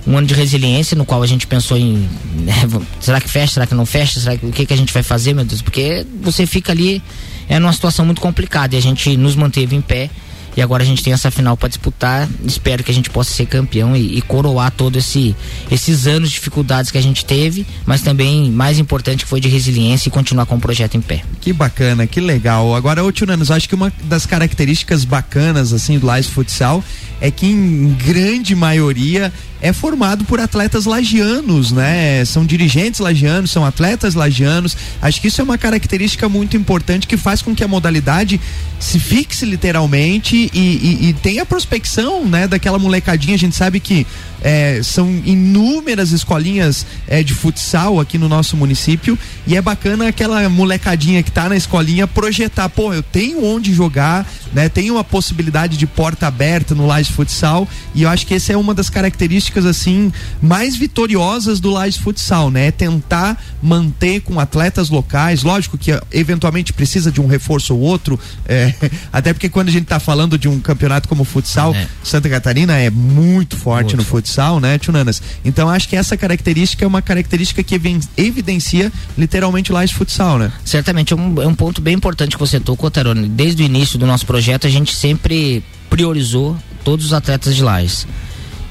Um 0.06 0.18
ano 0.18 0.28
de 0.28 0.34
resiliência 0.34 0.96
no 0.98 1.06
qual 1.06 1.24
a 1.24 1.28
gente 1.28 1.48
pensou 1.48 1.78
em 1.78 2.08
né, 2.36 2.54
será 3.00 3.20
que 3.22 3.30
fecha, 3.30 3.54
será 3.54 3.66
que 3.66 3.74
não 3.74 3.86
fecha, 3.86 4.20
será 4.20 4.38
que 4.38 4.46
o 4.46 4.52
que, 4.52 4.66
que 4.66 4.74
a 4.74 4.78
gente 4.78 4.94
vai 4.94 5.02
fazer, 5.04 5.34
meu 5.34 5.46
Deus? 5.46 5.62
Porque 5.62 6.06
você 6.22 6.46
fica 6.46 6.72
ali 6.74 7.02
é 7.48 7.60
numa 7.60 7.74
situação 7.74 8.06
muito 8.06 8.22
complicada 8.22 8.76
e 8.76 8.78
a 8.78 8.82
gente 8.82 9.16
nos 9.18 9.36
manteve 9.36 9.76
em 9.76 9.82
pé 9.82 10.10
e 10.56 10.62
agora 10.62 10.84
a 10.84 10.86
gente 10.86 11.04
tem 11.04 11.14
essa 11.14 11.32
final 11.32 11.58
para 11.58 11.68
disputar. 11.68 12.30
Espero 12.46 12.84
que 12.84 12.92
a 12.92 12.94
gente 12.94 13.10
possa 13.10 13.32
ser 13.32 13.46
campeão 13.48 13.96
e, 13.96 14.18
e 14.18 14.22
coroar 14.22 14.72
todo 14.72 14.98
esse 14.98 15.36
esses 15.72 16.06
anos 16.06 16.30
de 16.30 16.36
dificuldades 16.36 16.92
que 16.92 16.98
a 16.98 17.02
gente 17.02 17.26
teve, 17.26 17.66
mas 17.86 18.02
também 18.02 18.52
mais 18.52 18.78
importante 18.78 19.26
foi 19.26 19.40
de 19.40 19.48
resiliência 19.48 20.10
e 20.10 20.12
continuar 20.12 20.46
com 20.46 20.56
o 20.56 20.60
projeto 20.60 20.96
em 20.96 21.02
pé. 21.02 21.24
Que 21.42 21.52
bacana, 21.52 22.06
que 22.06 22.22
legal. 22.22 22.76
Agora, 22.76 23.04
ô 23.04 23.12
Tio 23.12 23.26
Nanos, 23.26 23.50
acho 23.50 23.68
que 23.68 23.76
uma 23.76 23.92
das 24.04 24.26
características 24.26 25.04
bacanas, 25.04 25.74
assim, 25.74 25.98
do 25.98 26.06
Lais 26.06 26.28
Futsal 26.28 26.84
é 27.22 27.32
que 27.32 27.46
em 27.46 27.94
grande 27.94 28.56
maioria 28.56 29.32
é 29.62 29.72
formado 29.72 30.26
por 30.26 30.42
atletas 30.42 30.84
lagianos, 30.86 31.72
né? 31.72 32.26
São 32.26 32.46
dirigentes 32.46 33.00
lagianos, 33.00 33.50
são 33.50 33.64
atletas 33.64 34.14
lagianos. 34.14 34.76
Acho 35.02 35.22
que 35.22 35.30
isso 35.30 35.40
é 35.40 35.44
uma 35.44 35.58
característica 35.58 36.28
muito 36.28 36.58
importante 36.58 37.08
que 37.08 37.16
faz 37.16 37.42
com 37.42 37.56
que 37.56 37.64
a 37.64 37.68
modalidade 37.68 38.42
se 38.78 39.00
fixe 39.00 39.46
literalmente 39.46 40.52
e, 40.54 40.60
e, 40.60 41.10
e 41.10 41.14
tenha 41.14 41.46
prospecção, 41.46 42.26
né? 42.26 42.46
Daquela 42.46 42.78
molecadinha. 42.78 43.36
A 43.36 43.40
gente 43.40 43.56
sabe 43.56 43.80
que 43.80 44.06
é, 44.44 44.82
são 44.84 45.10
inúmeras 45.24 46.12
escolinhas 46.12 46.86
é, 47.08 47.24
de 47.24 47.34
futsal 47.34 48.00
aqui 48.00 48.18
no 48.18 48.28
nosso 48.28 48.58
município 48.58 49.18
e 49.48 49.56
é 49.56 49.62
bacana 49.62 50.10
aquela 50.10 50.48
molecadinha 50.50 51.24
que 51.24 51.32
tá 51.32 51.48
na 51.48 51.56
escolinha 51.56 52.06
projetar, 52.06 52.68
pô, 52.68 52.94
eu 52.94 53.02
tenho 53.02 53.44
onde 53.44 53.74
jogar, 53.74 54.30
né? 54.52 54.68
Tenho 54.68 54.96
uma 54.96 55.04
possibilidade 55.04 55.78
de 55.78 55.88
porta 55.88 56.28
aberta 56.28 56.76
no 56.76 56.86
Lages 56.86 57.10
Futsal 57.10 57.68
e 57.96 58.04
eu 58.04 58.10
acho 58.10 58.28
que 58.28 58.34
essa 58.34 58.52
é 58.52 58.58
uma 58.58 58.74
das 58.74 58.90
características 58.90 59.66
assim 59.66 60.12
mais 60.42 60.76
vitoriosas 60.76 61.62
do 61.62 61.72
Lages 61.72 61.98
Futsal, 61.98 62.52
né? 62.52 62.70
Tentar 62.70 63.42
manter 63.62 64.20
com 64.22 64.40
atletas 64.40 64.90
locais, 64.90 65.44
lógico 65.44 65.78
que 65.78 65.92
eventualmente 66.12 66.74
precisa 66.74 67.12
de 67.12 67.22
um 67.22 67.28
reforço 67.28 67.74
ou 67.74 67.80
outro, 67.80 68.20
é, 68.46 68.74
até 69.12 69.32
porque 69.32 69.48
quando 69.48 69.70
a 69.70 69.72
gente 69.72 69.86
tá 69.86 70.00
falando 70.00 70.38
de 70.38 70.50
um 70.50 70.60
campeonato 70.60 71.08
como 71.08 71.22
o 71.22 71.26
futsal, 71.26 71.74
é. 71.74 71.88
Santa 72.04 72.30
Catarina 72.30 72.78
é 72.78 72.90
muito 72.90 73.56
forte 73.56 73.96
muito 73.96 73.98
no 73.98 74.04
futsal 74.04 74.33
futsal, 74.34 74.60
né, 74.60 74.78
Tunanas? 74.78 75.22
Então 75.46 75.70
acho 75.70 75.88
que 75.88 75.96
essa 75.96 76.18
característica 76.18 76.84
é 76.84 76.88
uma 76.88 77.02
característica 77.02 77.62
que 77.64 77.80
evidencia 78.18 78.92
literalmente 79.18 79.72
o 79.72 79.76
Lages 79.76 79.96
Futsal, 79.96 80.40
né? 80.40 80.52
Certamente, 80.66 81.14
é 81.14 81.16
um, 81.16 81.42
é 81.42 81.48
um 81.48 81.56
ponto 81.56 81.82
bem 81.82 81.94
importante 81.94 82.36
que 82.36 82.40
você 82.40 82.60
tocou, 82.60 82.90
Tarone. 82.90 83.28
Desde 83.28 83.64
o 83.64 83.66
início 83.66 84.00
do 84.00 84.06
nosso 84.06 84.26
projeto, 84.26 84.66
a 84.66 84.70
gente 84.70 84.96
sempre 84.96 85.64
priorizou 85.90 86.58
todos 86.84 87.06
os 87.06 87.14
atletas 87.14 87.56
de 87.56 87.62
Lages. 87.62 88.08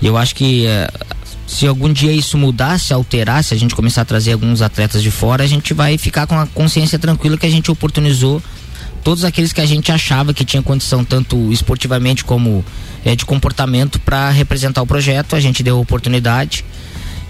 E 0.01 0.07
eu 0.07 0.17
acho 0.17 0.35
que 0.35 0.67
eh, 0.67 0.91
se 1.47 1.67
algum 1.67 1.93
dia 1.93 2.13
isso 2.13 2.37
mudar, 2.37 2.79
se 2.79 2.93
alterar, 2.93 3.45
se 3.45 3.55
a 3.55 3.57
gente 3.57 3.75
começar 3.75 4.03
a 4.03 4.05
trazer 4.05 4.33
alguns 4.33 4.61
atletas 4.61 5.03
de 5.03 5.11
fora, 5.11 5.45
a 5.45 5.47
gente 5.47 5.73
vai 5.73 5.97
ficar 5.97 6.27
com 6.27 6.39
a 6.39 6.47
consciência 6.47 6.99
tranquila 6.99 7.39
que 7.39 7.47
a 7.47 7.51
gente 7.51 7.71
oportunizou 7.71 8.43
todos 9.05 9.25
aqueles 9.25 9.53
que 9.53 9.61
a 9.61 9.67
gente 9.67 9.91
achava 9.91 10.33
que 10.33 10.45
tinha 10.45 10.63
condição, 10.63 11.05
tanto 11.05 11.53
esportivamente 11.53 12.25
como 12.25 12.65
é, 13.05 13.17
de 13.17 13.25
comportamento, 13.25 14.01
para 14.01 14.31
representar 14.31 14.83
o 14.83 14.87
projeto. 14.87 15.37
A 15.37 15.41
gente 15.41 15.63
deu 15.63 15.81
oportunidade. 15.81 16.65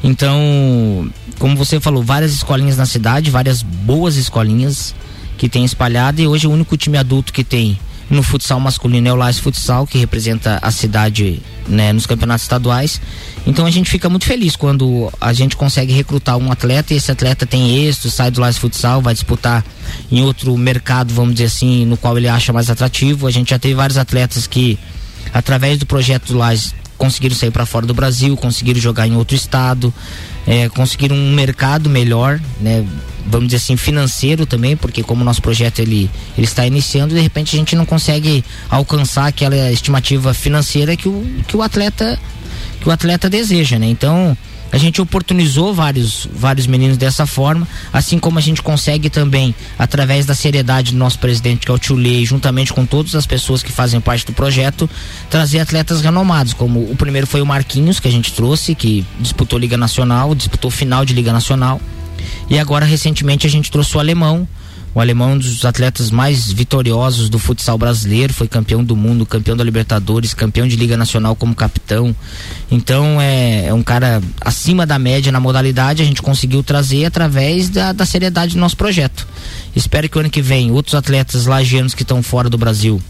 Então, 0.02 1.10
como 1.38 1.56
você 1.56 1.80
falou, 1.80 2.02
várias 2.02 2.32
escolinhas 2.32 2.76
na 2.76 2.86
cidade, 2.86 3.30
várias 3.30 3.62
boas 3.62 4.16
escolinhas 4.16 4.94
que 5.38 5.48
tem 5.48 5.64
espalhado 5.64 6.20
e 6.20 6.26
hoje 6.26 6.46
o 6.46 6.50
único 6.50 6.76
time 6.76 6.98
adulto 6.98 7.32
que 7.32 7.42
tem 7.42 7.78
no 8.12 8.22
futsal 8.22 8.60
masculino 8.60 9.08
é 9.08 9.12
o 9.12 9.16
Lais 9.16 9.38
Futsal, 9.38 9.86
que 9.86 9.96
representa 9.96 10.58
a 10.60 10.70
cidade 10.70 11.40
né, 11.66 11.92
nos 11.92 12.06
campeonatos 12.06 12.44
estaduais. 12.44 13.00
Então 13.46 13.64
a 13.64 13.70
gente 13.70 13.90
fica 13.90 14.08
muito 14.08 14.26
feliz 14.26 14.54
quando 14.54 15.10
a 15.18 15.32
gente 15.32 15.56
consegue 15.56 15.92
recrutar 15.92 16.36
um 16.36 16.52
atleta 16.52 16.92
e 16.92 16.98
esse 16.98 17.10
atleta 17.10 17.46
tem 17.46 17.86
êxito, 17.86 18.10
sai 18.10 18.30
do 18.30 18.40
Lais 18.40 18.58
Futsal, 18.58 19.00
vai 19.00 19.14
disputar 19.14 19.64
em 20.10 20.22
outro 20.22 20.56
mercado, 20.58 21.14
vamos 21.14 21.34
dizer 21.34 21.46
assim, 21.46 21.86
no 21.86 21.96
qual 21.96 22.18
ele 22.18 22.28
acha 22.28 22.52
mais 22.52 22.68
atrativo. 22.68 23.26
A 23.26 23.30
gente 23.30 23.50
já 23.50 23.58
teve 23.58 23.74
vários 23.74 23.96
atletas 23.96 24.46
que, 24.46 24.78
através 25.32 25.78
do 25.78 25.86
projeto 25.86 26.36
Lais, 26.36 26.74
conseguiram 26.96 27.34
sair 27.34 27.50
para 27.50 27.66
fora 27.66 27.84
do 27.84 27.92
Brasil, 27.92 28.36
conseguiram 28.36 28.80
jogar 28.80 29.08
em 29.08 29.16
outro 29.16 29.34
estado, 29.34 29.92
é, 30.46 30.68
conseguiram 30.68 31.16
um 31.16 31.32
mercado 31.32 31.90
melhor, 31.90 32.40
né? 32.60 32.86
Vamos 33.26 33.48
dizer 33.48 33.58
assim, 33.58 33.76
financeiro 33.76 34.46
também, 34.46 34.76
porque 34.76 35.02
como 35.02 35.22
o 35.22 35.24
nosso 35.24 35.40
projeto 35.40 35.78
ele, 35.78 36.10
ele 36.36 36.46
está 36.46 36.66
iniciando, 36.66 37.14
de 37.14 37.20
repente 37.20 37.54
a 37.54 37.58
gente 37.58 37.76
não 37.76 37.86
consegue 37.86 38.44
alcançar 38.68 39.26
aquela 39.26 39.70
estimativa 39.70 40.34
financeira 40.34 40.96
que 40.96 41.08
o, 41.08 41.24
que 41.46 41.56
o 41.56 41.62
atleta 41.62 42.18
que 42.80 42.88
o 42.88 42.92
atleta 42.92 43.30
deseja, 43.30 43.78
né? 43.78 43.86
Então, 43.86 44.36
a 44.72 44.78
gente 44.78 45.02
oportunizou 45.02 45.74
vários, 45.74 46.26
vários 46.34 46.66
meninos 46.66 46.96
dessa 46.96 47.26
forma, 47.26 47.68
assim 47.92 48.18
como 48.18 48.38
a 48.38 48.42
gente 48.42 48.62
consegue 48.62 49.10
também, 49.10 49.54
através 49.78 50.24
da 50.24 50.34
seriedade 50.34 50.92
do 50.92 50.96
nosso 50.96 51.18
presidente, 51.18 51.66
que 51.66 51.70
é 51.70 51.74
o 51.74 51.78
Tio 51.78 51.94
Lei, 51.94 52.24
juntamente 52.24 52.72
com 52.72 52.86
todas 52.86 53.14
as 53.14 53.26
pessoas 53.26 53.62
que 53.62 53.70
fazem 53.70 54.00
parte 54.00 54.24
do 54.24 54.32
projeto, 54.32 54.88
trazer 55.28 55.60
atletas 55.60 56.00
renomados, 56.00 56.54
como 56.54 56.90
o 56.90 56.96
primeiro 56.96 57.26
foi 57.26 57.42
o 57.42 57.46
Marquinhos, 57.46 58.00
que 58.00 58.08
a 58.08 58.10
gente 58.10 58.32
trouxe, 58.32 58.74
que 58.74 59.04
disputou 59.20 59.58
Liga 59.58 59.76
Nacional, 59.76 60.34
disputou 60.34 60.70
final 60.70 61.04
de 61.04 61.12
Liga 61.12 61.32
Nacional. 61.32 61.78
E 62.48 62.58
agora, 62.58 62.86
recentemente, 62.86 63.46
a 63.46 63.50
gente 63.50 63.70
trouxe 63.70 63.94
o 63.96 64.00
alemão, 64.00 64.48
o 64.94 65.00
alemão 65.00 65.30
é 65.30 65.32
um 65.34 65.38
dos 65.38 65.64
atletas 65.64 66.10
mais 66.10 66.52
vitoriosos 66.52 67.28
do 67.28 67.38
futsal 67.38 67.78
brasileiro, 67.78 68.34
foi 68.34 68.46
campeão 68.46 68.84
do 68.84 68.94
mundo, 68.94 69.24
campeão 69.24 69.56
da 69.56 69.64
Libertadores, 69.64 70.34
campeão 70.34 70.68
de 70.68 70.76
Liga 70.76 70.96
Nacional 70.96 71.34
como 71.34 71.54
capitão. 71.54 72.14
Então 72.70 73.20
é, 73.20 73.66
é 73.66 73.74
um 73.74 73.82
cara 73.82 74.20
acima 74.40 74.84
da 74.84 74.98
média 74.98 75.32
na 75.32 75.40
modalidade, 75.40 76.02
a 76.02 76.04
gente 76.04 76.20
conseguiu 76.20 76.62
trazer 76.62 77.06
através 77.06 77.70
da, 77.70 77.92
da 77.92 78.04
seriedade 78.04 78.54
do 78.54 78.60
nosso 78.60 78.76
projeto. 78.76 79.26
Espero 79.74 80.08
que 80.08 80.18
o 80.18 80.20
ano 80.20 80.30
que 80.30 80.42
vem 80.42 80.70
outros 80.70 80.94
atletas 80.94 81.46
lagianos 81.46 81.94
que 81.94 82.02
estão 82.02 82.22
fora 82.22 82.50
do 82.50 82.58
Brasil 82.58 83.00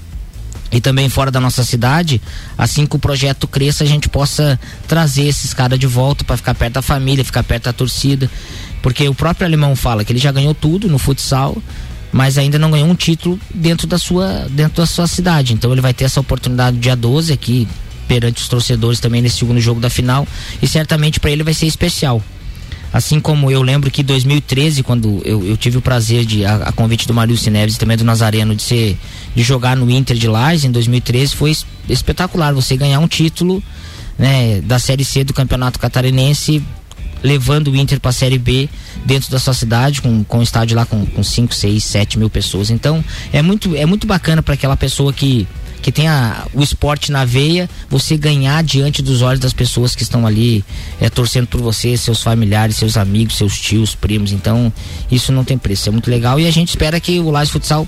e 0.73 0.81
também 0.81 1.09
fora 1.09 1.31
da 1.31 1.39
nossa 1.39 1.63
cidade, 1.63 2.21
assim 2.57 2.87
que 2.87 2.97
o 2.97 2.99
projeto 2.99 3.47
cresça, 3.47 3.85
a 3.85 3.87
gente 3.87 4.09
possa 4.09 4.59
trazer 4.89 5.25
esses 5.25 5.53
caras 5.53 5.79
de 5.79 5.87
volta 5.87 6.25
para 6.25 6.37
ficar 6.37 6.55
perto 6.55 6.75
da 6.75 6.83
família, 6.83 7.23
ficar 7.23 7.45
perto 7.45 7.65
da 7.65 7.73
torcida. 7.75 8.31
Porque 8.83 9.09
o 9.09 9.15
próprio 9.15 9.47
alemão 9.47 9.77
fala 9.77 10.05
que 10.05 10.13
ele 10.13 10.19
já 10.19 10.33
ganhou 10.33 10.53
tudo 10.53 10.89
no 10.89 10.99
futsal, 10.99 11.57
mas 12.13 12.37
ainda 12.37 12.59
não 12.59 12.71
ganhou 12.71 12.89
um 12.89 12.95
título 12.95 13.39
dentro 13.55 13.87
da 13.87 13.97
sua, 13.97 14.47
dentro 14.51 14.83
da 14.83 14.87
sua 14.87 15.07
cidade. 15.07 15.55
Então 15.55 15.73
ele 15.73 15.81
vai 15.81 15.95
ter 15.95 16.05
essa 16.05 16.21
oportunidade 16.21 16.77
dia 16.77 16.97
12 16.97 17.33
aqui 17.33 17.67
perante 18.07 18.43
os 18.43 18.49
torcedores 18.49 19.01
também 19.01 19.23
nesse 19.23 19.39
segundo 19.39 19.61
jogo 19.61 19.81
da 19.81 19.89
final 19.89 20.27
e 20.61 20.67
certamente 20.67 21.19
para 21.19 21.31
ele 21.31 21.43
vai 21.43 21.55
ser 21.55 21.67
especial. 21.67 22.23
Assim 22.93 23.19
como 23.19 23.51
eu 23.51 23.63
lembro 23.63 23.91
que 23.91 24.03
em 24.03 24.05
2013, 24.05 24.83
quando 24.83 25.23
eu, 25.25 25.43
eu, 25.47 25.57
tive 25.57 25.79
o 25.79 25.81
prazer 25.81 26.27
de, 26.27 26.45
a, 26.45 26.57
a 26.57 26.73
convite 26.73 27.09
do 27.09 27.15
Mario 27.15 27.39
Neves 27.51 27.77
e 27.77 27.79
também 27.79 27.97
do 27.97 28.05
Nazareno, 28.05 28.55
de 28.55 28.63
ser, 28.63 28.99
de 29.35 29.43
jogar 29.43 29.75
no 29.75 29.91
Inter 29.91 30.15
de 30.15 30.29
Lages 30.29 30.65
em 30.65 30.71
2013, 30.71 31.35
foi 31.35 31.57
espetacular 31.89 32.53
você 32.53 32.77
ganhar 32.77 33.01
um 33.01 33.09
título, 33.09 33.63
né, 34.19 34.61
da 34.61 34.79
Série 34.79 35.07
C 35.07 35.25
do 35.25 35.33
Campeonato 35.33 35.79
Catarinense 35.79 36.63
levando 37.23 37.69
o 37.69 37.77
Inter 37.77 38.01
para 38.01 38.11
a 38.11 38.13
Série 38.13 38.39
B 38.39 38.69
dentro 39.05 39.31
da 39.31 39.39
sua 39.39 39.55
cidade, 39.55 40.03
com, 40.03 40.25
com 40.25 40.39
um 40.39 40.43
estádio 40.43 40.77
lá 40.77 40.85
com 40.85 41.23
5, 41.23 41.55
6, 41.55 41.85
7 41.85 42.19
mil 42.19 42.31
pessoas. 42.31 42.71
Então 42.71 43.05
é 43.33 43.43
muito, 43.43 43.75
é 43.77 43.87
muito 43.87 44.07
bacana 44.07 44.43
para 44.43 44.55
aquela 44.55 44.77
pessoa 44.77 45.13
que 45.13 45.47
que 45.83 45.91
tenha 45.91 46.47
o 46.55 46.63
esporte 46.63 47.11
na 47.11 47.25
veia, 47.25 47.69
você 47.91 48.17
ganhar 48.17 48.63
diante 48.63 49.03
dos 49.03 49.21
olhos 49.21 49.41
das 49.41 49.53
pessoas 49.53 49.97
que 49.97 50.05
estão 50.05 50.25
ali 50.25 50.65
é, 51.01 51.11
torcendo 51.11 51.49
por 51.49 51.61
você, 51.61 51.97
seus 51.97 52.23
familiares, 52.23 52.77
seus 52.77 52.97
amigos, 52.97 53.37
seus 53.37 53.61
tios, 53.61 53.95
primos. 53.95 54.31
Então, 54.31 54.73
isso 55.11 55.33
não 55.33 55.43
tem 55.45 55.59
preço. 55.59 55.89
É 55.89 55.93
muito 55.93 56.09
legal 56.09 56.39
e 56.39 56.47
a 56.47 56.53
gente 56.53 56.69
espera 56.69 57.01
que 57.01 57.19
o 57.19 57.31
Lages 57.31 57.51
Futsal 57.51 57.87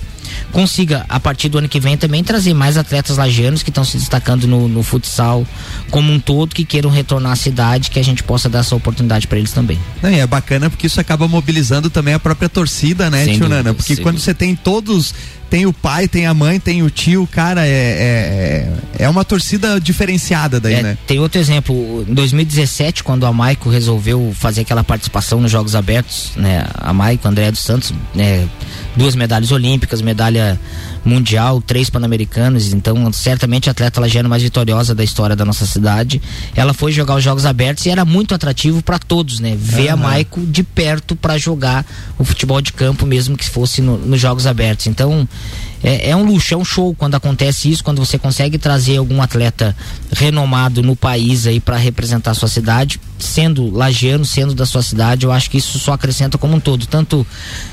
consiga, 0.52 1.04
a 1.08 1.18
partir 1.18 1.48
do 1.48 1.58
ano 1.58 1.68
que 1.68 1.80
vem, 1.80 1.96
também 1.96 2.22
trazer 2.22 2.54
mais 2.54 2.76
atletas 2.76 3.16
lagianos 3.16 3.62
que 3.62 3.70
estão 3.70 3.84
se 3.84 3.96
destacando 3.96 4.46
no, 4.46 4.68
no, 4.68 4.82
futsal 4.82 5.46
como 5.90 6.12
um 6.12 6.20
todo, 6.20 6.54
que 6.54 6.64
queiram 6.64 6.90
retornar 6.90 7.32
à 7.32 7.36
cidade, 7.36 7.90
que 7.90 7.98
a 7.98 8.04
gente 8.04 8.22
possa 8.22 8.48
dar 8.48 8.60
essa 8.60 8.74
oportunidade 8.74 9.26
para 9.26 9.38
eles 9.38 9.52
também. 9.52 9.78
Não, 10.02 10.10
é 10.10 10.26
bacana 10.26 10.70
porque 10.70 10.86
isso 10.86 11.00
acaba 11.00 11.26
mobilizando 11.26 11.90
também 11.90 12.14
a 12.14 12.18
própria 12.18 12.48
torcida, 12.48 13.10
né, 13.10 13.26
Tio 13.26 13.48
Nana? 13.48 13.74
Porque 13.74 13.96
quando 13.96 14.18
você 14.18 14.34
tem 14.34 14.54
todos 14.54 15.14
tem 15.54 15.66
o 15.66 15.72
pai, 15.72 16.08
tem 16.08 16.26
a 16.26 16.34
mãe, 16.34 16.58
tem 16.58 16.82
o 16.82 16.90
tio, 16.90 17.28
cara, 17.30 17.64
é, 17.64 17.70
é, 18.98 19.04
é 19.04 19.08
uma 19.08 19.24
torcida 19.24 19.80
diferenciada 19.80 20.58
daí, 20.58 20.74
é, 20.74 20.82
né? 20.82 20.98
Tem 21.06 21.20
outro 21.20 21.38
exemplo, 21.38 22.04
em 22.08 22.12
2017, 22.12 23.04
quando 23.04 23.24
a 23.24 23.32
Maico 23.32 23.68
resolveu 23.70 24.34
fazer 24.34 24.62
aquela 24.62 24.82
participação 24.82 25.40
nos 25.40 25.52
Jogos 25.52 25.76
Abertos, 25.76 26.32
né? 26.34 26.66
A 26.74 26.92
Maico, 26.92 27.28
André 27.28 27.52
dos 27.52 27.60
Santos, 27.60 27.94
né? 28.12 28.48
Duas 28.96 29.14
medalhas 29.14 29.52
olímpicas, 29.52 30.00
medalha 30.14 30.58
mundial, 31.04 31.60
três 31.60 31.90
pan-americanos, 31.90 32.72
então 32.72 33.12
certamente 33.12 33.68
a 33.68 33.72
atleta 33.72 34.00
lagiana 34.00 34.28
mais 34.28 34.42
vitoriosa 34.42 34.94
da 34.94 35.04
história 35.04 35.36
da 35.36 35.44
nossa 35.44 35.66
cidade. 35.66 36.22
Ela 36.54 36.72
foi 36.72 36.92
jogar 36.92 37.16
os 37.16 37.22
Jogos 37.22 37.44
Abertos 37.44 37.84
e 37.84 37.90
era 37.90 38.04
muito 38.04 38.34
atrativo 38.34 38.80
para 38.80 38.98
todos, 38.98 39.40
né? 39.40 39.54
Ver 39.58 39.88
uhum. 39.88 39.92
a 39.92 39.96
Maico 39.96 40.40
de 40.40 40.62
perto 40.62 41.14
para 41.14 41.36
jogar 41.36 41.84
o 42.18 42.24
futebol 42.24 42.60
de 42.60 42.72
campo, 42.72 43.04
mesmo 43.04 43.36
que 43.36 43.44
fosse 43.44 43.82
no, 43.82 43.98
nos 43.98 44.20
Jogos 44.20 44.46
Abertos. 44.46 44.86
Então, 44.86 45.28
é, 45.84 46.10
é, 46.10 46.16
um 46.16 46.24
luxo, 46.24 46.54
é 46.54 46.56
um 46.56 46.64
show 46.64 46.94
quando 46.94 47.14
acontece 47.14 47.70
isso, 47.70 47.84
quando 47.84 47.98
você 48.04 48.18
consegue 48.18 48.56
trazer 48.56 48.96
algum 48.96 49.20
atleta 49.20 49.76
renomado 50.10 50.82
no 50.82 50.96
país 50.96 51.46
aí 51.46 51.60
para 51.60 51.76
representar 51.76 52.30
a 52.30 52.34
sua 52.34 52.48
cidade, 52.48 52.98
sendo 53.18 53.70
lagiano, 53.70 54.24
sendo 54.24 54.54
da 54.54 54.64
sua 54.64 54.82
cidade, 54.82 55.26
eu 55.26 55.30
acho 55.30 55.50
que 55.50 55.58
isso 55.58 55.78
só 55.78 55.92
acrescenta 55.92 56.38
como 56.38 56.56
um 56.56 56.60
todo, 56.60 56.86
tanto 56.86 57.26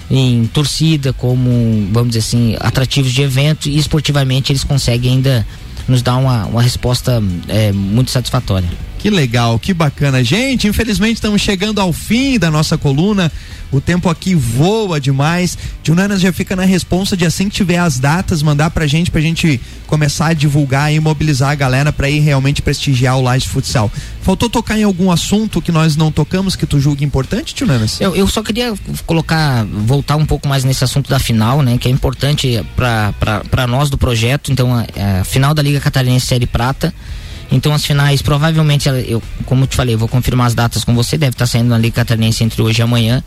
em 0.09 0.45
torcida 0.47 1.13
como, 1.13 1.87
vamos 1.93 2.09
dizer 2.09 2.19
assim, 2.19 2.57
atrativos 2.59 3.13
de 3.13 3.21
evento 3.21 3.69
e 3.69 3.77
esportivamente 3.77 4.51
eles 4.51 4.65
conseguem 4.65 5.13
ainda 5.13 5.47
nos 5.87 6.01
dar 6.01 6.17
uma, 6.17 6.45
uma 6.47 6.61
resposta 6.61 7.23
é, 7.47 7.71
muito 7.71 8.11
satisfatória. 8.11 8.67
Que 9.01 9.09
legal, 9.09 9.57
que 9.57 9.73
bacana. 9.73 10.23
Gente, 10.23 10.67
infelizmente 10.67 11.15
estamos 11.15 11.41
chegando 11.41 11.81
ao 11.81 11.91
fim 11.91 12.37
da 12.37 12.51
nossa 12.51 12.77
coluna. 12.77 13.31
O 13.71 13.81
tempo 13.81 14.09
aqui 14.09 14.35
voa 14.35 15.01
demais. 15.01 15.57
Junanas 15.83 16.21
já 16.21 16.31
fica 16.31 16.55
na 16.55 16.65
responsa 16.65 17.17
de 17.17 17.25
assim 17.25 17.49
que 17.49 17.55
tiver 17.55 17.77
as 17.77 17.97
datas, 17.97 18.43
mandar 18.43 18.69
pra 18.69 18.85
gente, 18.85 19.09
pra 19.09 19.19
gente 19.19 19.59
começar 19.87 20.27
a 20.27 20.33
divulgar 20.33 20.93
e 20.93 20.99
mobilizar 20.99 21.49
a 21.49 21.55
galera 21.55 21.91
para 21.91 22.09
ir 22.09 22.19
realmente 22.19 22.61
prestigiar 22.61 23.17
o 23.17 23.21
Laje 23.21 23.47
Futsal. 23.47 23.91
Faltou 24.21 24.47
tocar 24.47 24.77
em 24.77 24.83
algum 24.83 25.09
assunto 25.09 25.61
que 25.63 25.71
nós 25.71 25.95
não 25.95 26.11
tocamos 26.11 26.55
que 26.55 26.67
tu 26.67 26.79
julga 26.79 27.03
importante, 27.03 27.55
Junanas? 27.57 27.99
Eu, 27.99 28.15
eu 28.15 28.27
só 28.27 28.43
queria 28.43 28.71
colocar, 29.07 29.65
voltar 29.65 30.15
um 30.15 30.27
pouco 30.27 30.47
mais 30.47 30.63
nesse 30.63 30.83
assunto 30.83 31.09
da 31.09 31.17
final, 31.17 31.63
né? 31.63 31.75
Que 31.79 31.87
é 31.87 31.91
importante 31.91 32.63
para 32.75 33.65
nós 33.65 33.89
do 33.89 33.97
projeto. 33.97 34.51
Então, 34.51 34.75
a, 34.75 34.85
a 35.21 35.23
final 35.23 35.55
da 35.55 35.63
Liga 35.63 35.79
Catarinense 35.79 36.27
Série 36.27 36.45
Prata 36.45 36.93
então 37.51 37.73
as 37.73 37.85
finais, 37.85 38.21
provavelmente, 38.21 38.87
eu, 38.87 39.21
como 39.45 39.63
eu 39.63 39.67
te 39.67 39.75
falei, 39.75 39.95
eu 39.95 39.99
vou 39.99 40.07
confirmar 40.07 40.47
as 40.47 40.53
datas 40.53 40.83
com 40.83 40.95
você, 40.95 41.17
deve 41.17 41.33
estar 41.33 41.45
tá 41.45 41.51
saindo 41.51 41.69
na 41.69 41.77
Liga 41.77 41.95
Catarinense 41.95 42.43
entre 42.43 42.61
hoje 42.61 42.81
e 42.81 42.83
amanhã, 42.83 43.23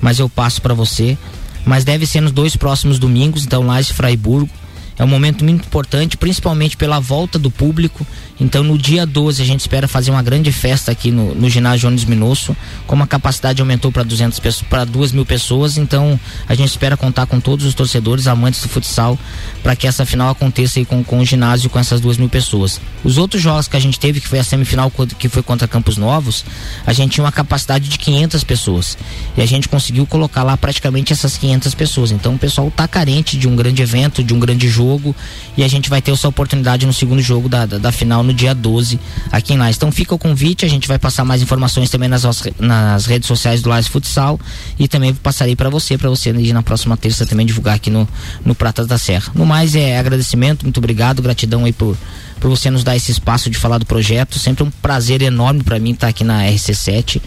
mas 0.00 0.18
eu 0.18 0.28
passo 0.28 0.60
para 0.60 0.74
você. 0.74 1.16
Mas 1.64 1.84
deve 1.84 2.06
ser 2.06 2.20
nos 2.20 2.32
dois 2.32 2.56
próximos 2.56 2.98
domingos, 2.98 3.44
então 3.44 3.64
lá 3.64 3.80
e 3.80 3.84
Fraiburgo. 3.84 4.50
É 4.98 5.04
um 5.04 5.08
momento 5.08 5.44
muito 5.44 5.64
importante, 5.64 6.16
principalmente 6.16 6.76
pela 6.76 7.00
volta 7.00 7.38
do 7.38 7.50
público. 7.50 8.06
Então, 8.42 8.64
no 8.64 8.76
dia 8.76 9.06
12, 9.06 9.40
a 9.40 9.44
gente 9.44 9.60
espera 9.60 9.86
fazer 9.86 10.10
uma 10.10 10.20
grande 10.20 10.50
festa 10.50 10.90
aqui 10.90 11.12
no, 11.12 11.32
no 11.32 11.48
ginásio 11.48 11.88
Jones 11.88 12.04
Minosso. 12.04 12.56
Como 12.88 13.00
a 13.04 13.06
capacidade 13.06 13.62
aumentou 13.62 13.92
para 13.92 14.02
200 14.02 14.62
para 14.62 14.84
2 14.84 15.12
mil 15.12 15.24
pessoas, 15.24 15.78
então 15.78 16.18
a 16.48 16.54
gente 16.56 16.68
espera 16.68 16.96
contar 16.96 17.26
com 17.26 17.38
todos 17.38 17.64
os 17.64 17.72
torcedores, 17.72 18.26
amantes 18.26 18.60
do 18.60 18.68
futsal, 18.68 19.16
para 19.62 19.76
que 19.76 19.86
essa 19.86 20.04
final 20.04 20.28
aconteça 20.28 20.80
aí 20.80 20.84
com, 20.84 21.04
com 21.04 21.20
o 21.20 21.24
ginásio 21.24 21.70
com 21.70 21.78
essas 21.78 22.00
2 22.00 22.16
mil 22.16 22.28
pessoas. 22.28 22.80
Os 23.04 23.16
outros 23.16 23.40
jogos 23.40 23.68
que 23.68 23.76
a 23.76 23.80
gente 23.80 23.98
teve, 24.00 24.20
que 24.20 24.26
foi 24.26 24.40
a 24.40 24.44
semifinal, 24.44 24.92
que 25.16 25.28
foi 25.28 25.42
contra 25.42 25.68
Campos 25.68 25.96
Novos, 25.96 26.44
a 26.84 26.92
gente 26.92 27.12
tinha 27.12 27.24
uma 27.24 27.32
capacidade 27.32 27.88
de 27.88 27.96
500 27.96 28.42
pessoas. 28.42 28.98
E 29.36 29.40
a 29.40 29.46
gente 29.46 29.68
conseguiu 29.68 30.04
colocar 30.04 30.42
lá 30.42 30.56
praticamente 30.56 31.12
essas 31.12 31.38
500 31.38 31.76
pessoas. 31.76 32.10
Então, 32.10 32.34
o 32.34 32.38
pessoal 32.38 32.66
está 32.66 32.88
carente 32.88 33.38
de 33.38 33.46
um 33.46 33.54
grande 33.54 33.82
evento, 33.82 34.24
de 34.24 34.34
um 34.34 34.40
grande 34.40 34.68
jogo 34.68 35.14
e 35.56 35.62
a 35.62 35.68
gente 35.68 35.88
vai 35.88 36.02
ter 36.02 36.10
essa 36.10 36.26
oportunidade 36.26 36.86
no 36.86 36.92
segundo 36.92 37.22
jogo 37.22 37.48
da, 37.48 37.66
da, 37.66 37.78
da 37.78 37.92
final 37.92 38.24
no 38.24 38.31
dia 38.32 38.54
12 38.54 38.98
aqui 39.30 39.54
em 39.54 39.58
Lais. 39.58 39.76
Então 39.76 39.90
fica 39.92 40.14
o 40.14 40.18
convite, 40.18 40.64
a 40.64 40.68
gente 40.68 40.88
vai 40.88 40.98
passar 40.98 41.24
mais 41.24 41.42
informações 41.42 41.90
também 41.90 42.08
nas, 42.08 42.24
nas 42.58 43.06
redes 43.06 43.26
sociais 43.26 43.62
do 43.62 43.68
Lais 43.68 43.86
Futsal 43.86 44.38
e 44.78 44.88
também 44.88 45.14
passarei 45.14 45.56
para 45.56 45.70
você, 45.70 45.96
para 45.96 46.08
você 46.08 46.30
ir 46.30 46.52
na 46.52 46.62
próxima 46.62 46.96
terça 46.96 47.26
também 47.26 47.46
divulgar 47.46 47.76
aqui 47.76 47.90
no, 47.90 48.08
no 48.44 48.54
Pratas 48.54 48.86
da 48.86 48.98
Serra. 48.98 49.32
No 49.34 49.46
mais 49.46 49.74
é 49.74 49.98
agradecimento, 49.98 50.62
muito 50.64 50.78
obrigado, 50.78 51.22
gratidão 51.22 51.64
aí 51.64 51.72
por 51.72 51.96
por 52.42 52.50
você 52.50 52.68
nos 52.70 52.82
dar 52.82 52.96
esse 52.96 53.12
espaço 53.12 53.48
de 53.48 53.56
falar 53.56 53.78
do 53.78 53.86
projeto. 53.86 54.36
Sempre 54.36 54.64
um 54.64 54.70
prazer 54.70 55.22
enorme 55.22 55.62
para 55.62 55.78
mim 55.78 55.92
estar 55.92 56.08
aqui 56.08 56.24
na 56.24 56.42
RC7, 56.42 57.22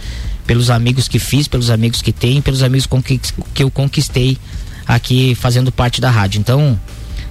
pelos 0.45 0.69
amigos 0.69 1.07
que 1.07 1.19
fiz, 1.19 1.47
pelos 1.47 1.69
amigos 1.69 2.01
que 2.01 2.11
tenho, 2.11 2.41
pelos 2.41 2.61
amigos 2.61 2.85
que 3.53 3.63
eu 3.63 3.71
conquistei 3.71 4.37
aqui 4.85 5.33
fazendo 5.33 5.71
parte 5.71 6.01
da 6.01 6.11
rádio. 6.11 6.39
Então, 6.39 6.77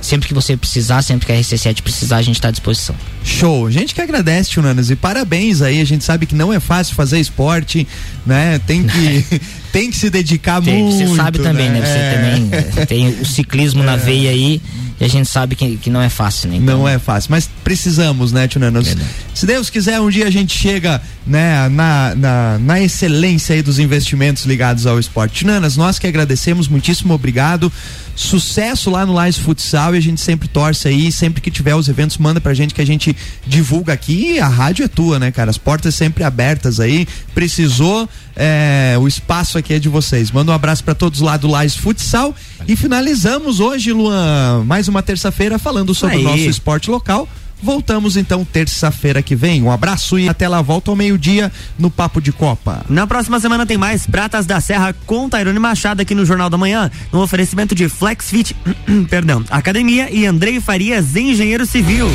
Sempre 0.04 0.28
que 0.28 0.34
você 0.34 0.54
precisar, 0.54 1.00
sempre 1.00 1.24
que 1.24 1.32
a 1.32 1.34
RC7 1.34 1.80
precisar, 1.80 2.18
a 2.18 2.22
gente 2.22 2.36
está 2.36 2.48
à 2.48 2.50
disposição. 2.50 2.94
Show. 3.24 3.70
Gente 3.70 3.94
que 3.94 4.02
agradece, 4.02 4.50
Tchunanas, 4.50 4.90
e 4.90 4.96
parabéns 4.96 5.62
aí. 5.62 5.80
A 5.80 5.84
gente 5.86 6.04
sabe 6.04 6.26
que 6.26 6.34
não 6.34 6.52
é 6.52 6.60
fácil 6.60 6.94
fazer 6.94 7.18
esporte, 7.18 7.88
né? 8.26 8.60
Tem 8.66 8.84
que, 8.84 9.24
tem 9.72 9.90
que 9.90 9.96
se 9.96 10.10
dedicar 10.10 10.60
tem, 10.60 10.82
muito. 10.82 11.08
Você 11.08 11.16
sabe 11.16 11.38
também, 11.38 11.70
né? 11.70 11.80
né? 11.80 11.86
Você 11.86 11.98
é. 11.98 12.12
também 12.12 12.86
tem 12.86 13.08
o 13.18 13.24
ciclismo 13.24 13.80
é. 13.82 13.86
na 13.86 13.96
veia 13.96 14.28
aí 14.28 14.60
e 15.00 15.04
a 15.04 15.08
gente 15.08 15.26
sabe 15.26 15.56
que, 15.56 15.78
que 15.78 15.88
não 15.88 16.02
é 16.02 16.10
fácil, 16.10 16.50
né? 16.50 16.56
Então... 16.56 16.80
Não 16.80 16.86
é 16.88 16.98
fácil, 16.98 17.30
mas 17.30 17.48
precisamos, 17.64 18.30
né, 18.30 18.46
Tchunanas? 18.46 18.94
Se 19.34 19.46
Deus 19.46 19.68
quiser, 19.68 20.00
um 20.00 20.08
dia 20.08 20.28
a 20.28 20.30
gente 20.30 20.56
chega 20.56 21.02
né, 21.26 21.68
na, 21.68 22.14
na, 22.14 22.58
na 22.60 22.80
excelência 22.80 23.54
aí 23.54 23.62
dos 23.62 23.80
investimentos 23.80 24.44
ligados 24.44 24.86
ao 24.86 24.96
esporte. 24.98 25.40
Tchunanas, 25.40 25.76
nós 25.76 25.98
que 25.98 26.06
agradecemos, 26.06 26.68
muitíssimo 26.68 27.12
obrigado. 27.12 27.70
Sucesso 28.14 28.90
lá 28.90 29.04
no 29.04 29.12
Lais 29.12 29.36
Futsal 29.36 29.96
e 29.96 29.98
a 29.98 30.00
gente 30.00 30.20
sempre 30.20 30.46
torce 30.46 30.86
aí, 30.86 31.10
sempre 31.10 31.40
que 31.40 31.50
tiver 31.50 31.74
os 31.74 31.88
eventos, 31.88 32.16
manda 32.16 32.40
pra 32.40 32.54
gente 32.54 32.72
que 32.72 32.80
a 32.80 32.86
gente 32.86 33.14
divulga 33.44 33.92
aqui. 33.92 34.34
E 34.34 34.38
a 34.38 34.46
rádio 34.46 34.84
é 34.84 34.88
tua, 34.88 35.18
né, 35.18 35.32
cara? 35.32 35.50
As 35.50 35.58
portas 35.58 35.96
sempre 35.96 36.22
abertas 36.22 36.78
aí. 36.78 37.04
Precisou, 37.34 38.08
é, 38.36 38.94
o 39.00 39.08
espaço 39.08 39.58
aqui 39.58 39.74
é 39.74 39.80
de 39.80 39.88
vocês. 39.88 40.30
Manda 40.30 40.52
um 40.52 40.54
abraço 40.54 40.84
para 40.84 40.94
todos 40.94 41.20
lá 41.20 41.36
do 41.36 41.48
Lais 41.48 41.74
Futsal. 41.74 42.32
E 42.68 42.76
finalizamos 42.76 43.58
hoje, 43.58 43.92
Luan, 43.92 44.62
mais 44.64 44.86
uma 44.86 45.02
terça-feira 45.02 45.58
falando 45.58 45.92
sobre 45.92 46.18
aí. 46.18 46.22
o 46.22 46.24
nosso 46.24 46.48
esporte 46.48 46.88
local. 46.88 47.28
Voltamos 47.64 48.18
então 48.18 48.44
terça-feira 48.44 49.22
que 49.22 49.34
vem. 49.34 49.62
Um 49.62 49.70
abraço 49.70 50.18
e 50.18 50.28
até 50.28 50.46
lá 50.46 50.60
volta 50.60 50.90
ao 50.90 50.96
meio-dia 50.96 51.50
no 51.78 51.90
Papo 51.90 52.20
de 52.20 52.30
Copa. 52.30 52.84
Na 52.90 53.06
próxima 53.06 53.40
semana 53.40 53.64
tem 53.64 53.78
mais 53.78 54.06
Pratas 54.06 54.44
da 54.44 54.60
Serra 54.60 54.94
com 55.06 55.30
Tairone 55.30 55.58
Machado 55.58 56.02
aqui 56.02 56.14
no 56.14 56.26
Jornal 56.26 56.50
da 56.50 56.58
Manhã, 56.58 56.90
no 57.10 57.22
oferecimento 57.22 57.74
de 57.74 57.88
Flexfit, 57.88 58.54
perdão, 59.08 59.42
Academia 59.48 60.10
e 60.12 60.26
Andrei 60.26 60.60
Farias, 60.60 61.16
engenheiro 61.16 61.64
civil. 61.64 62.06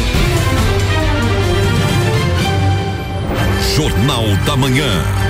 Jornal 3.76 4.28
da 4.46 4.56
Manhã. 4.56 5.29